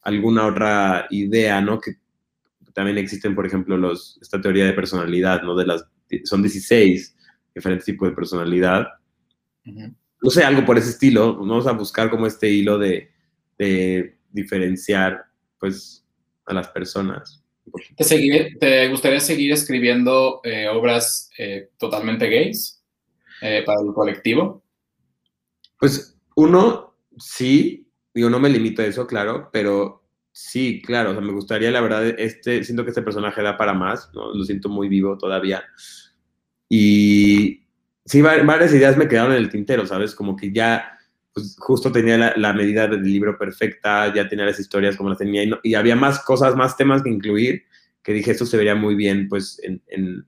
[0.02, 1.80] alguna otra idea, ¿no?
[1.80, 1.96] Que
[2.74, 5.56] también existen, por ejemplo, los, esta teoría de personalidad, ¿no?
[5.56, 5.84] De las
[6.24, 7.16] son 16
[7.54, 8.86] diferentes tipos de personalidad.
[9.64, 11.36] No sé, algo por ese estilo.
[11.36, 13.10] Vamos a buscar como este hilo de,
[14.30, 15.24] diferenciar,
[15.58, 16.04] pues,
[16.46, 17.44] a las personas.
[17.96, 22.82] ¿Te, gustaría seguir escribiendo eh, obras eh, totalmente gays
[23.40, 24.64] eh, para el colectivo?
[25.78, 27.81] Pues uno, sí,
[28.14, 30.02] digo, no me limito a eso, claro, pero
[30.32, 33.74] sí, claro, o sea, me gustaría, la verdad, este, siento que este personaje da para
[33.74, 34.34] más, ¿no?
[34.34, 35.64] Lo siento muy vivo todavía.
[36.68, 37.66] Y
[38.04, 40.14] sí, varias ideas me quedaron en el tintero, ¿sabes?
[40.14, 40.98] Como que ya,
[41.34, 45.44] pues justo tenía la, medida del libro perfecta, ya tenía las historias como las tenía,
[45.44, 47.64] y, y, había más cosas, más temas que incluir,
[48.02, 50.26] que dije, esto se vería muy bien, pues, en, en,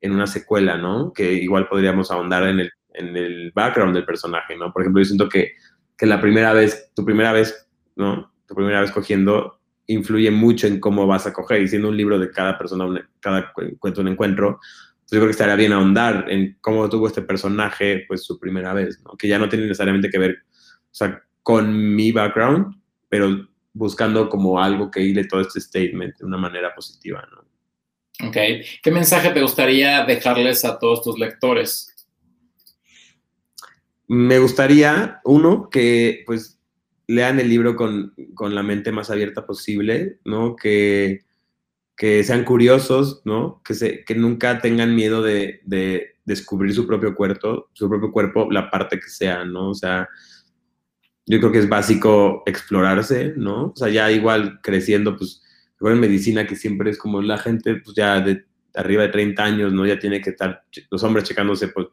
[0.00, 1.12] en una secuela, ¿no?
[1.12, 4.72] Que igual podríamos ahondar en el, en el background del personaje, ¿no?
[4.72, 5.52] Por ejemplo, yo siento que,
[5.96, 8.32] que la primera vez, tu primera vez, ¿no?
[8.46, 12.18] Tu primera vez cogiendo influye mucho en cómo vas a coger, y siendo un libro
[12.18, 16.58] de cada persona, cada cuento un encuentro, pues yo creo que estaría bien ahondar en
[16.60, 19.16] cómo tuvo este personaje, pues, su primera vez, ¿no?
[19.16, 22.74] Que ya no tiene necesariamente que ver, o sea, con mi background,
[23.08, 27.46] pero buscando como algo que hile todo este statement de una manera positiva, ¿no?
[28.28, 28.36] Ok.
[28.82, 31.94] ¿Qué mensaje te gustaría dejarles a todos tus lectores?
[34.08, 36.60] Me gustaría, uno, que pues
[37.08, 38.14] lean el libro con,
[38.54, 40.56] la mente más abierta posible, ¿no?
[40.56, 41.24] Que,
[41.96, 43.62] que sean curiosos, ¿no?
[43.64, 45.60] Que, se, que nunca tengan miedo de,
[46.24, 49.70] descubrir su propio cuerpo, su propio cuerpo, la parte que sea, ¿no?
[49.70, 50.08] O sea,
[51.24, 53.66] yo creo que es básico explorarse, ¿no?
[53.66, 55.42] O sea, ya igual creciendo, pues
[55.80, 58.44] en medicina que siempre es como la gente pues ya de
[58.74, 59.86] arriba de 30 años, ¿no?
[59.86, 61.88] Ya tiene que estar los hombres checándose pues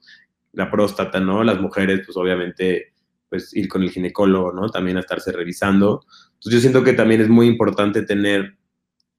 [0.53, 1.43] la próstata, ¿no?
[1.43, 2.93] Las mujeres pues obviamente
[3.29, 4.69] pues ir con el ginecólogo, ¿no?
[4.69, 6.05] También a estarse revisando.
[6.33, 8.57] Entonces yo siento que también es muy importante tener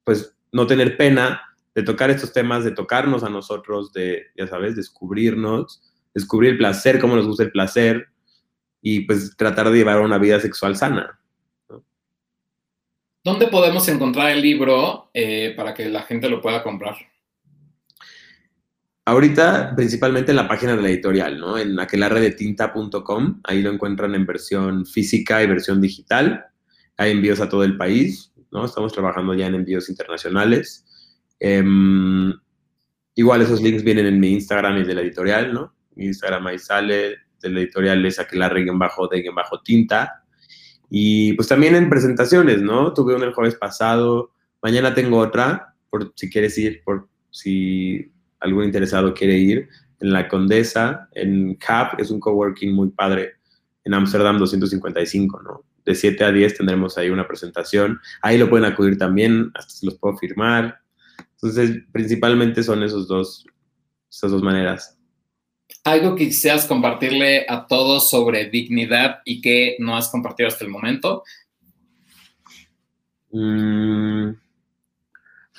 [0.03, 1.41] pues no tener pena
[1.73, 5.81] de tocar estos temas, de tocarnos a nosotros, de, ya sabes, descubrirnos,
[6.13, 8.07] descubrir el placer, cómo nos gusta el placer
[8.81, 11.19] y pues tratar de llevar una vida sexual sana.
[13.23, 16.95] ¿Dónde podemos encontrar el libro eh, para que la gente lo pueda comprar?
[19.07, 21.59] Ahorita, principalmente en la página de la editorial, ¿no?
[21.59, 26.43] En aquelarredetinta.com, ahí lo encuentran en versión física y versión digital.
[26.97, 28.65] Hay envíos a todo el país, ¿no?
[28.65, 30.87] Estamos trabajando ya en envíos internacionales.
[31.39, 32.33] Em,
[33.13, 35.75] igual esos links vienen en mi Instagram y de la editorial, ¿no?
[35.93, 40.23] Mi Instagram ahí sale, de la editorial es aquelarre-de-tinta.
[40.89, 42.91] Y pues también en presentaciones, ¿no?
[42.91, 44.31] Tuve una el jueves pasado,
[44.63, 49.69] mañana tengo otra, por si quieres ir, por si algún interesado quiere ir,
[49.99, 53.33] en La Condesa, en CAP, es un coworking muy padre,
[53.83, 55.63] en Amsterdam 255, ¿no?
[55.85, 57.99] De 7 a 10 tendremos ahí una presentación.
[58.21, 60.79] Ahí lo pueden acudir también, hasta se los puedo firmar.
[61.33, 63.45] Entonces, principalmente son esos dos,
[64.09, 64.95] esas dos maneras
[65.85, 70.71] algo que quisieras compartirle a todos sobre dignidad y que no has compartido hasta el
[70.71, 71.23] momento.
[73.31, 74.31] Mm,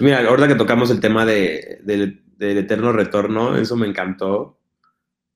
[0.01, 4.59] mira, ahorita que tocamos el tema de, del eterno retorno, eso me encantó.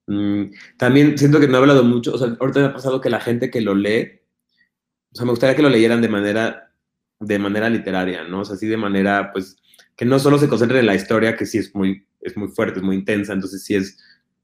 [0.06, 3.50] Mm, también siento que no he hablado mucho, ahorita me ha pasado que la gente
[3.50, 4.20] que lo lee,
[5.12, 6.72] o sea, me gustaría que lo leyeran de manera,
[7.18, 8.40] de manera literaria, ¿no?
[8.40, 9.56] O sea, así de manera, pues,
[9.96, 12.78] que no solo se concentren en la historia, que sí es muy, es muy fuerte,
[12.80, 13.98] es muy intensa, entonces sí es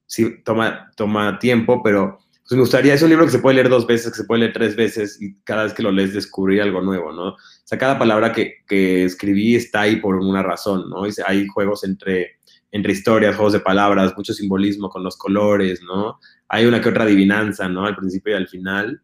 [0.06, 3.68] sí toma, toma tiempo, pero pues me gustaría, es un libro que se puede leer
[3.68, 6.62] dos veces, que se puede leer tres veces y cada vez que lo lees descubrir
[6.62, 7.30] algo nuevo, ¿no?
[7.30, 11.02] O sea, cada palabra que, que escribí está ahí por una razón, ¿no?
[11.26, 12.35] hay juegos entre,
[12.76, 16.20] entre historias, juegos de palabras, mucho simbolismo con los colores, ¿no?
[16.48, 17.86] Hay una que otra adivinanza, ¿no?
[17.86, 19.02] Al principio y al final,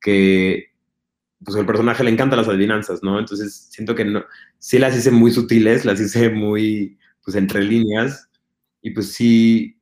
[0.00, 0.72] que
[1.42, 3.18] pues al personaje le encantan las adivinanzas, ¿no?
[3.18, 4.24] Entonces siento que no,
[4.58, 8.28] sí las hice muy sutiles, las hice muy, pues entre líneas
[8.82, 9.80] y pues sí,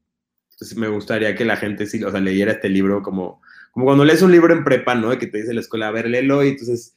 [0.53, 4.05] entonces me gustaría que la gente sí, o sea, leyera este libro como, como cuando
[4.05, 5.19] lees un libro en prepa, ¿no?
[5.19, 6.95] Que te dice la escuela, a ver, léelo y entonces,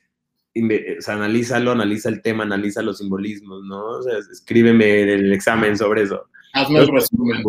[0.56, 3.86] o sea, analízalo, analiza el tema, analiza los simbolismos, ¿no?
[3.86, 6.26] O sea, escríbeme el examen sobre eso.
[6.54, 7.44] Hazme un resumen.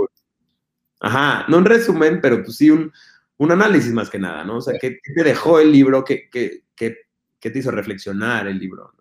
[1.00, 2.92] Ajá, no un resumen, pero pues sí un,
[3.38, 4.58] un análisis más que nada, ¿no?
[4.58, 6.04] O sea, ¿qué, te dejó el libro?
[6.04, 6.96] ¿Qué, qué, qué,
[7.38, 8.92] qué te hizo reflexionar el libro?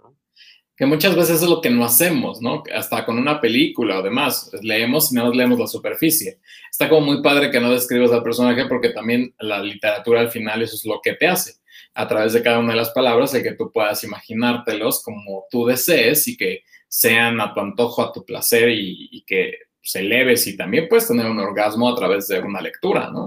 [0.79, 2.63] que muchas veces es lo que no hacemos, ¿no?
[2.73, 6.39] Hasta con una película o demás, leemos y no leemos la superficie.
[6.71, 10.61] Está como muy padre que no describas al personaje porque también la literatura al final
[10.61, 11.55] eso es lo que te hace.
[11.93, 15.65] A través de cada una de las palabras, el que tú puedas imaginártelos como tú
[15.65, 20.45] desees y que sean a tu antojo, a tu placer y, y que se eleves
[20.47, 23.21] y también puedes tener un orgasmo a través de una lectura, ¿no?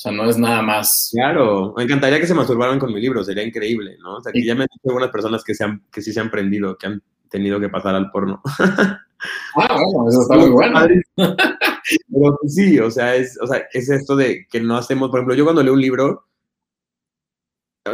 [0.00, 1.10] O sea, no es nada más.
[1.12, 4.16] Claro, me encantaría que se masturbaran con mi libro, sería increíble, ¿no?
[4.16, 6.20] O sea, que ya me han dicho algunas personas que, se han, que sí se
[6.20, 8.42] han prendido, que han tenido que pasar al porno.
[9.54, 10.80] Ah, bueno, eso está muy bueno.
[11.14, 15.34] Pero sí, o sea, es, o sea, es esto de que no hacemos, por ejemplo,
[15.34, 16.24] yo cuando leo un libro,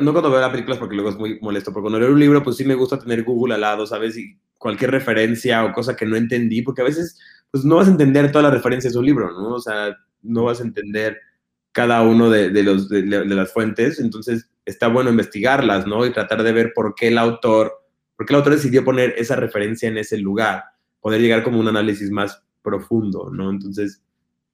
[0.01, 2.43] no cuando veo las películas porque luego es muy molesto, pero cuando leo un libro,
[2.43, 4.17] pues sí me gusta tener Google al lado, ¿sabes?
[4.17, 7.19] Y cualquier referencia o cosa que no entendí, porque a veces
[7.51, 9.55] pues no vas a entender todas las referencias de un libro, ¿no?
[9.55, 11.19] O sea, no vas a entender
[11.73, 16.07] cada uno de, los, de, las fuentes, entonces está bueno investigarlas, ¿no?
[16.07, 17.73] Y tratar de ver por qué el autor,
[18.17, 20.65] por qué el autor decidió poner esa referencia en ese lugar,
[21.01, 23.51] poder llegar como un análisis más profundo, ¿no?
[23.51, 24.03] Entonces,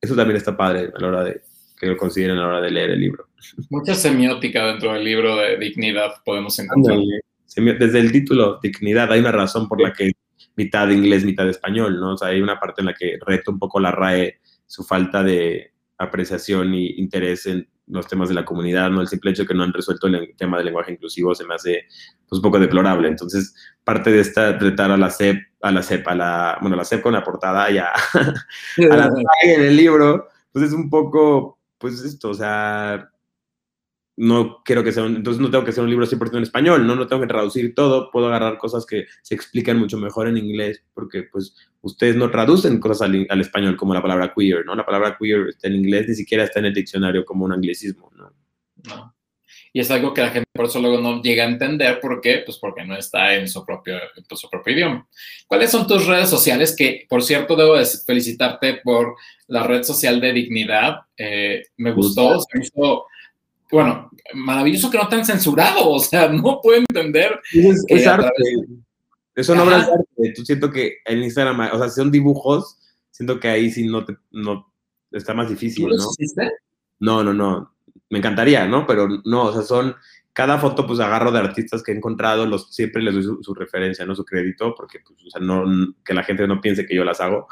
[0.01, 1.43] eso también está padre a la hora de
[1.83, 3.27] que lo consideren a la hora de leer el libro.
[3.69, 6.99] Mucha semiótica dentro del libro de dignidad podemos encontrar.
[7.57, 10.13] Desde el título, dignidad, hay una razón por la que
[10.57, 12.15] mitad inglés, mitad español, ¿no?
[12.15, 15.23] O sea, hay una parte en la que reto un poco la RAE su falta
[15.23, 15.73] de,
[16.03, 19.01] apreciación y interés en los temas de la comunidad, ¿no?
[19.01, 21.55] El simple hecho de que no han resuelto el tema del lenguaje inclusivo se me
[21.55, 21.87] hace
[22.29, 23.09] pues, un poco deplorable.
[23.09, 23.55] Entonces,
[23.85, 27.03] parte de esta, tratar a la CEP, a la CEP, a la, bueno, la CEP
[27.03, 27.89] con la portada y a,
[28.91, 29.11] a la
[29.43, 33.11] en el libro, pues es un poco, pues esto, o sea,
[34.17, 36.95] no quiero que sea entonces no tengo que ser un libro 100% en español, ¿no?
[36.95, 40.85] No tengo que traducir todo, puedo agarrar cosas que se explican mucho mejor en inglés,
[40.95, 44.77] porque pues ustedes no traducen cosas al, español como la palabra queer, ¿no?
[44.77, 48.13] La palabra queer está en inglés, ni siquiera está en el diccionario como un anglicismo,
[48.17, 48.33] ¿no?
[48.85, 49.12] No.
[49.73, 52.43] Y es algo que la gente por eso luego no llega a entender, ¿por qué?
[52.45, 55.09] Pues porque no está en su propio, en su propio idioma.
[55.47, 56.75] ¿Cuáles son tus redes sociales?
[56.77, 59.17] Que, por cierto, debo felicitarte por
[59.47, 61.01] la red social de Dignidad.
[61.17, 63.07] Eh, me gustó, se me hizo
[63.73, 67.41] bueno, maravilloso que no están censurados, o sea, no puedo entender.
[67.89, 68.29] Es, arte.
[69.35, 70.33] Eso no es arte.
[70.37, 72.79] Tú siento que en Instagram, o sea, si son dibujos,
[73.11, 74.71] siento que ahí sí no te, no,
[75.11, 76.05] está más difícil, ¿no?
[77.01, 77.72] No, no, no.
[78.13, 78.87] Me encantaría, ¿no?
[78.87, 79.97] Pero no, o sea, son,
[80.33, 83.55] cada foto pues agarro de artistas que he encontrado, los, siempre les doy su, su
[83.55, 84.15] referencia, ¿no?
[84.15, 85.65] Su crédito, porque pues, o sea, no,
[86.05, 87.49] que la gente no piense que yo las hago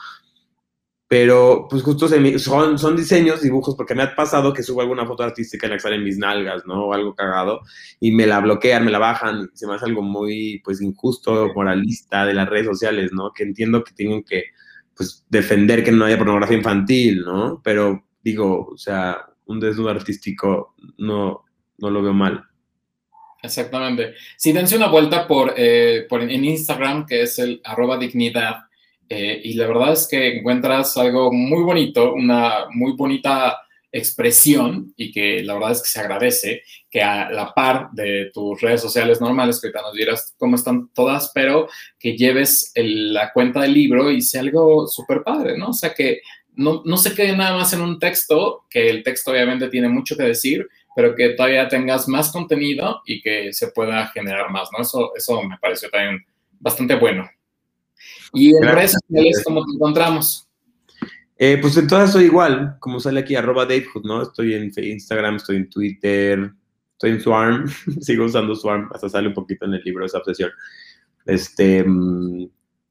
[1.11, 2.07] pero pues justo
[2.39, 5.77] son, son diseños, dibujos, porque me ha pasado que subo alguna foto artística en la
[5.77, 6.85] que salen mis nalgas, ¿no?
[6.85, 7.63] O algo cagado,
[7.99, 12.25] y me la bloquean, me la bajan, se me hace algo muy, pues, injusto, moralista
[12.25, 13.33] de las redes sociales, ¿no?
[13.33, 14.45] Que entiendo que tienen que,
[14.95, 17.61] pues, defender que no haya pornografía infantil, ¿no?
[17.65, 21.44] Pero digo, o sea, un desnudo artístico no,
[21.78, 22.44] no lo veo mal.
[23.42, 24.14] Exactamente.
[24.36, 28.57] Si dense una vuelta por, eh, por en Instagram, que es el arroba dignidad,
[29.09, 33.59] eh, y la verdad es que encuentras algo muy bonito, una muy bonita
[33.92, 38.61] expresión y que la verdad es que se agradece que a la par de tus
[38.61, 41.66] redes sociales normales, que ahorita nos dirás cómo están todas, pero
[41.98, 45.70] que lleves la cuenta del libro y sea algo súper padre, ¿no?
[45.70, 46.20] O sea, que
[46.61, 50.15] no, no se quede nada más en un texto, que el texto obviamente tiene mucho
[50.17, 54.83] que decir, pero que todavía tengas más contenido y que se pueda generar más, ¿no?
[54.83, 56.25] Eso, eso me pareció también
[56.59, 57.29] bastante bueno.
[58.35, 60.47] ¿Y en redes sociales cómo te encontramos?
[61.39, 64.23] Eh, pues en todas soy igual, como sale aquí, arroba Davehood, ¿no?
[64.23, 66.53] Estoy en Instagram, estoy en Twitter,
[66.93, 67.69] estoy en Swarm,
[68.03, 70.51] sigo usando Swarm, hasta sale un poquito en el libro esa obsesión.
[71.25, 72.47] Este, mm,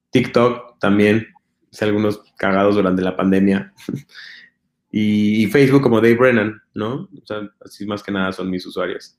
[0.09, 1.27] TikTok también,
[1.71, 3.73] hice algunos cagados durante la pandemia.
[4.91, 7.09] y, Facebook como Dave Brennan, ¿no?
[7.21, 9.17] O sea, así más que nada son mis usuarios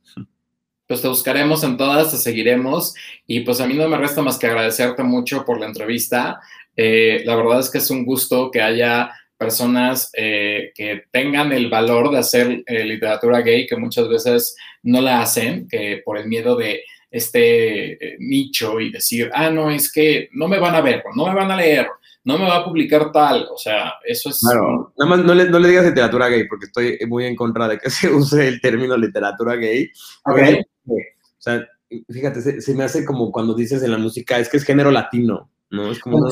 [0.90, 4.36] pues te buscaremos en todas, te seguiremos y pues a mí no me resta más
[4.36, 6.40] que agradecerte mucho por la entrevista.
[6.74, 11.70] Eh, la verdad es que es un gusto que haya personas eh, que tengan el
[11.70, 16.26] valor de hacer eh, literatura gay, que muchas veces no la hacen, que por el
[16.26, 21.04] miedo de este nicho y decir, ah, no, es que no me van a ver,
[21.14, 21.86] no me van a leer,
[22.24, 24.40] no me va a publicar tal, o sea, eso es...
[24.40, 27.66] Claro, nada más no le, no le digas literatura gay, porque estoy muy en contra
[27.66, 29.90] de que se use el término literatura gay.
[30.24, 30.60] Okay.
[30.90, 31.66] O sea,
[32.08, 35.50] fíjate, se, me hace como cuando dices en la música, es que es género latino,
[35.70, 35.90] ¿no?
[35.90, 36.28] Es como,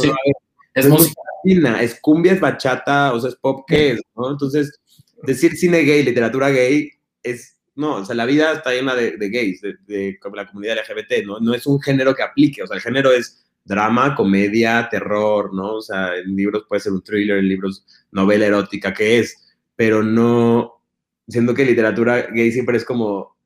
[0.74, 4.00] es, música latina, es cumbia, es bachata, o sea, es pop, ¿qué es?
[4.14, 4.30] ¿no?
[4.30, 4.78] Entonces,
[5.22, 6.90] decir cine gay, literatura gay,
[7.22, 11.24] es, no, o sea, la vida está llena de, gays, de, de, la comunidad LGBT,
[11.24, 11.40] ¿no?
[11.40, 15.76] No es un género que aplique, o sea, el género es drama, comedia, terror, ¿no?
[15.76, 19.36] O sea, en libros puede ser un thriller, en libros novela erótica, ¿qué es?
[19.76, 20.82] Pero no,
[21.28, 23.38] siendo que literatura gay siempre es como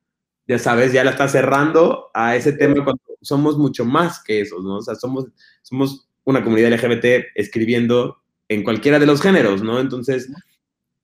[0.47, 4.61] ya sabes, ya la está cerrando a ese tema cuando somos mucho más que eso,
[4.61, 4.77] ¿no?
[4.77, 5.27] O sea, somos,
[5.63, 8.19] somos una comunidad LGBT escribiendo
[8.49, 9.79] en cualquiera de los géneros, ¿no?
[9.79, 10.31] Entonces,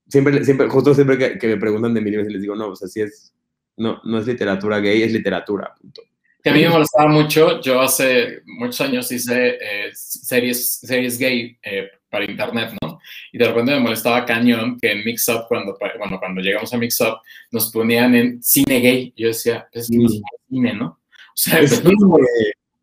[0.09, 2.89] siempre, siempre justo siempre que, me preguntan de mi libro, les digo, no, o sea,
[2.89, 3.33] si es,
[3.77, 6.03] no, no es literatura gay, es literatura, punto.
[6.49, 11.59] Que a mí me molestaba mucho, yo hace muchos años hice eh, series, series gay
[11.63, 12.99] eh, para internet, ¿no?
[13.33, 16.79] Y de repente me molestaba cañón que en Mix Up, cuando, bueno, cuando llegamos a
[16.79, 17.19] Mix Up,
[17.51, 19.13] nos ponían en cine gay.
[19.15, 20.87] Yo decía, es que no es cine, ¿no?
[20.87, 21.83] O sea, es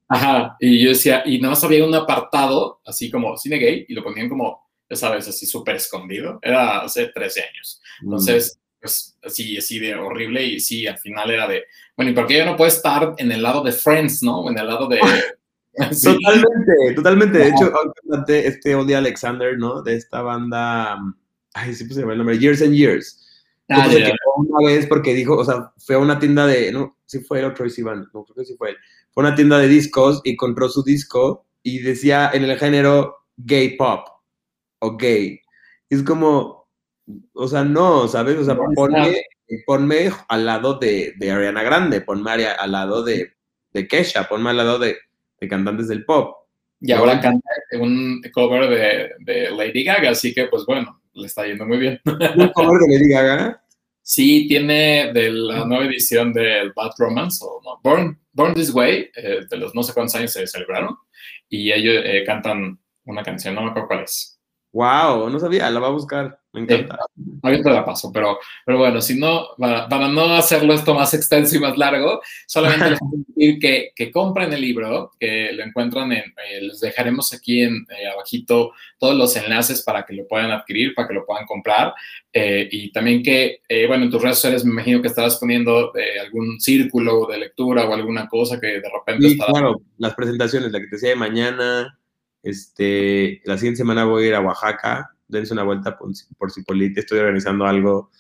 [0.08, 3.96] Ajá, y yo decía, y nada más había un apartado, así como cine gay, y
[3.96, 6.38] lo ponían como, ya sabes, así súper escondido.
[6.44, 7.82] Era hace 13 años.
[8.04, 11.64] Entonces, pues así, así de horrible, y sí, al final era de,
[11.98, 14.50] bueno, ¿y por qué yo no puedo estar en el lado de Friends, ¿no?
[14.50, 15.00] En el lado de
[16.04, 17.38] Totalmente, totalmente.
[17.38, 17.74] De hecho,
[18.28, 19.82] este Odia Alexander, ¿no?
[19.82, 20.98] De esta banda,
[21.54, 23.22] ay, sí puse el nombre, Years and Years.
[23.68, 23.90] Ah,
[24.38, 27.46] una vez porque dijo, o sea, fue a una tienda de, no, si fue el
[27.46, 28.78] otro Iván, no creo que sí fue él.
[29.12, 33.26] Fue a una tienda de discos y compró su disco y decía en el género
[33.38, 34.08] gay pop
[34.80, 35.42] o gay.
[35.90, 36.65] Y es como,
[37.34, 38.38] o sea, no, ¿sabes?
[38.38, 39.24] O sea, ponme,
[39.66, 43.34] ponme, al lado de, de, Ariana Grande, ponme al lado de,
[43.72, 44.98] de Kesha, ponme al lado de,
[45.40, 46.36] de cantantes del pop.
[46.82, 47.50] Y ahora canta
[47.80, 52.02] un cover de, de, Lady Gaga, así que pues bueno, le está yendo muy bien.
[52.06, 53.62] ¿Un cover de Lady Gaga?
[54.02, 59.10] Sí, tiene de la nueva edición del Bad Romance, o no, Born, Born This Way,
[59.16, 60.96] eh, de los no sé cuántos años se celebraron,
[61.50, 64.35] y ellos eh, cantan una canción, no me acuerdo cuál es.
[64.76, 66.38] Wow, no sabía, la va a buscar.
[66.52, 67.00] Me encanta.
[67.44, 71.60] ahorita la paso, pero, pero bueno, si no, para, no hacerlo esto más extenso y
[71.60, 76.26] más largo, solamente les quiero decir que, que, compren el libro, que lo encuentran en,
[76.50, 80.94] eh, les dejaremos aquí en eh, abajito todos los enlaces para que lo puedan adquirir,
[80.94, 81.94] para que lo puedan comprar.
[82.34, 86.60] Eh, y también que, bueno, en tus redes sociales me imagino que estarás poniendo algún
[86.60, 90.88] círculo de lectura o alguna cosa que de repente sí, Claro, las presentaciones, la que
[90.88, 91.98] te decía de mañana
[92.46, 97.00] este, la siguiente semana voy a ir a Oaxaca, dense una vuelta por, por Cipolite,
[97.00, 98.12] estoy organizando algo,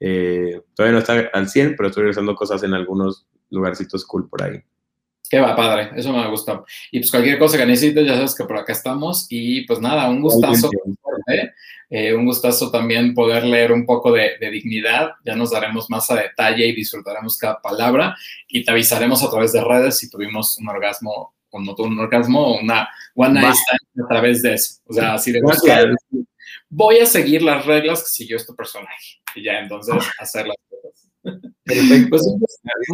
[0.00, 4.42] eh, todavía no está al 100, pero estoy organizando cosas en algunos lugarcitos cool por
[4.42, 4.60] ahí.
[5.30, 6.64] Qué va, padre, eso me gusta.
[6.90, 9.26] Y pues cualquier cosa que necesites, ya sabes que por acá estamos.
[9.28, 10.70] Y pues nada, un gustazo.
[11.90, 15.10] Eh, un gustazo también poder leer un poco de, de, dignidad.
[15.24, 18.16] Ya nos daremos más a detalle y disfrutaremos cada palabra.
[18.48, 21.98] Y te avisaremos a través de redes si tuvimos un orgasmo o no tuvo un
[21.98, 24.80] orgasmo o una one night stand a través de eso.
[24.86, 25.88] O sea, así de buscar,
[26.68, 31.08] voy a seguir las reglas que siguió este personaje y ya entonces hacer las cosas.
[31.64, 32.08] Perfecto.
[32.08, 32.40] Pues un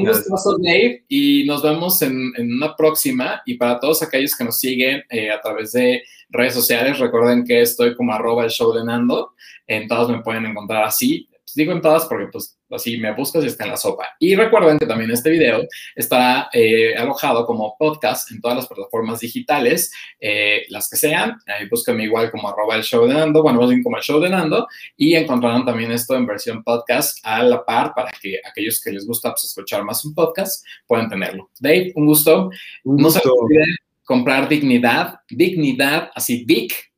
[0.05, 3.41] gusto, Dave, y nos vemos en, en, una próxima.
[3.47, 7.63] Y para todos aquellos que nos siguen eh, a través de redes sociales, recuerden que
[7.63, 9.33] estoy como arroba el show de Nando.
[9.67, 11.29] En todas me pueden encontrar así.
[11.31, 14.09] Pues digo en todas porque pues así me buscas y está en la sopa.
[14.19, 19.21] Y recuerden que también este video estará eh, alojado como podcast en todas las plataformas
[19.21, 21.39] digitales, eh, las que sean.
[21.47, 24.21] Ahí búsquenme igual como arroba el show de Nando, bueno, más bien como el show
[24.21, 24.67] de Nando,
[24.97, 29.07] y encontrarán también esto en versión podcast a la par para que aquellos que les
[29.07, 31.51] gusta pues, escuchar más un podcast puedan tenerlo.
[31.59, 32.51] Dave, un gusto.
[32.85, 36.93] Un no se olviden comprar dignidad, dignidad, así, Vic,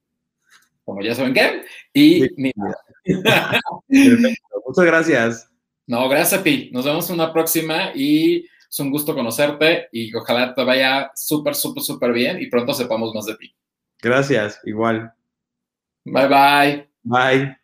[0.84, 1.62] como ya saben qué,
[1.92, 2.22] y
[4.66, 5.55] Muchas gracias.
[5.86, 6.70] No, gracias a ti.
[6.72, 11.54] Nos vemos en una próxima y es un gusto conocerte y ojalá te vaya súper,
[11.54, 13.54] súper, súper bien y pronto sepamos más de ti.
[14.02, 15.12] Gracias, igual.
[16.04, 16.88] Bye, bye.
[17.02, 17.56] Bye.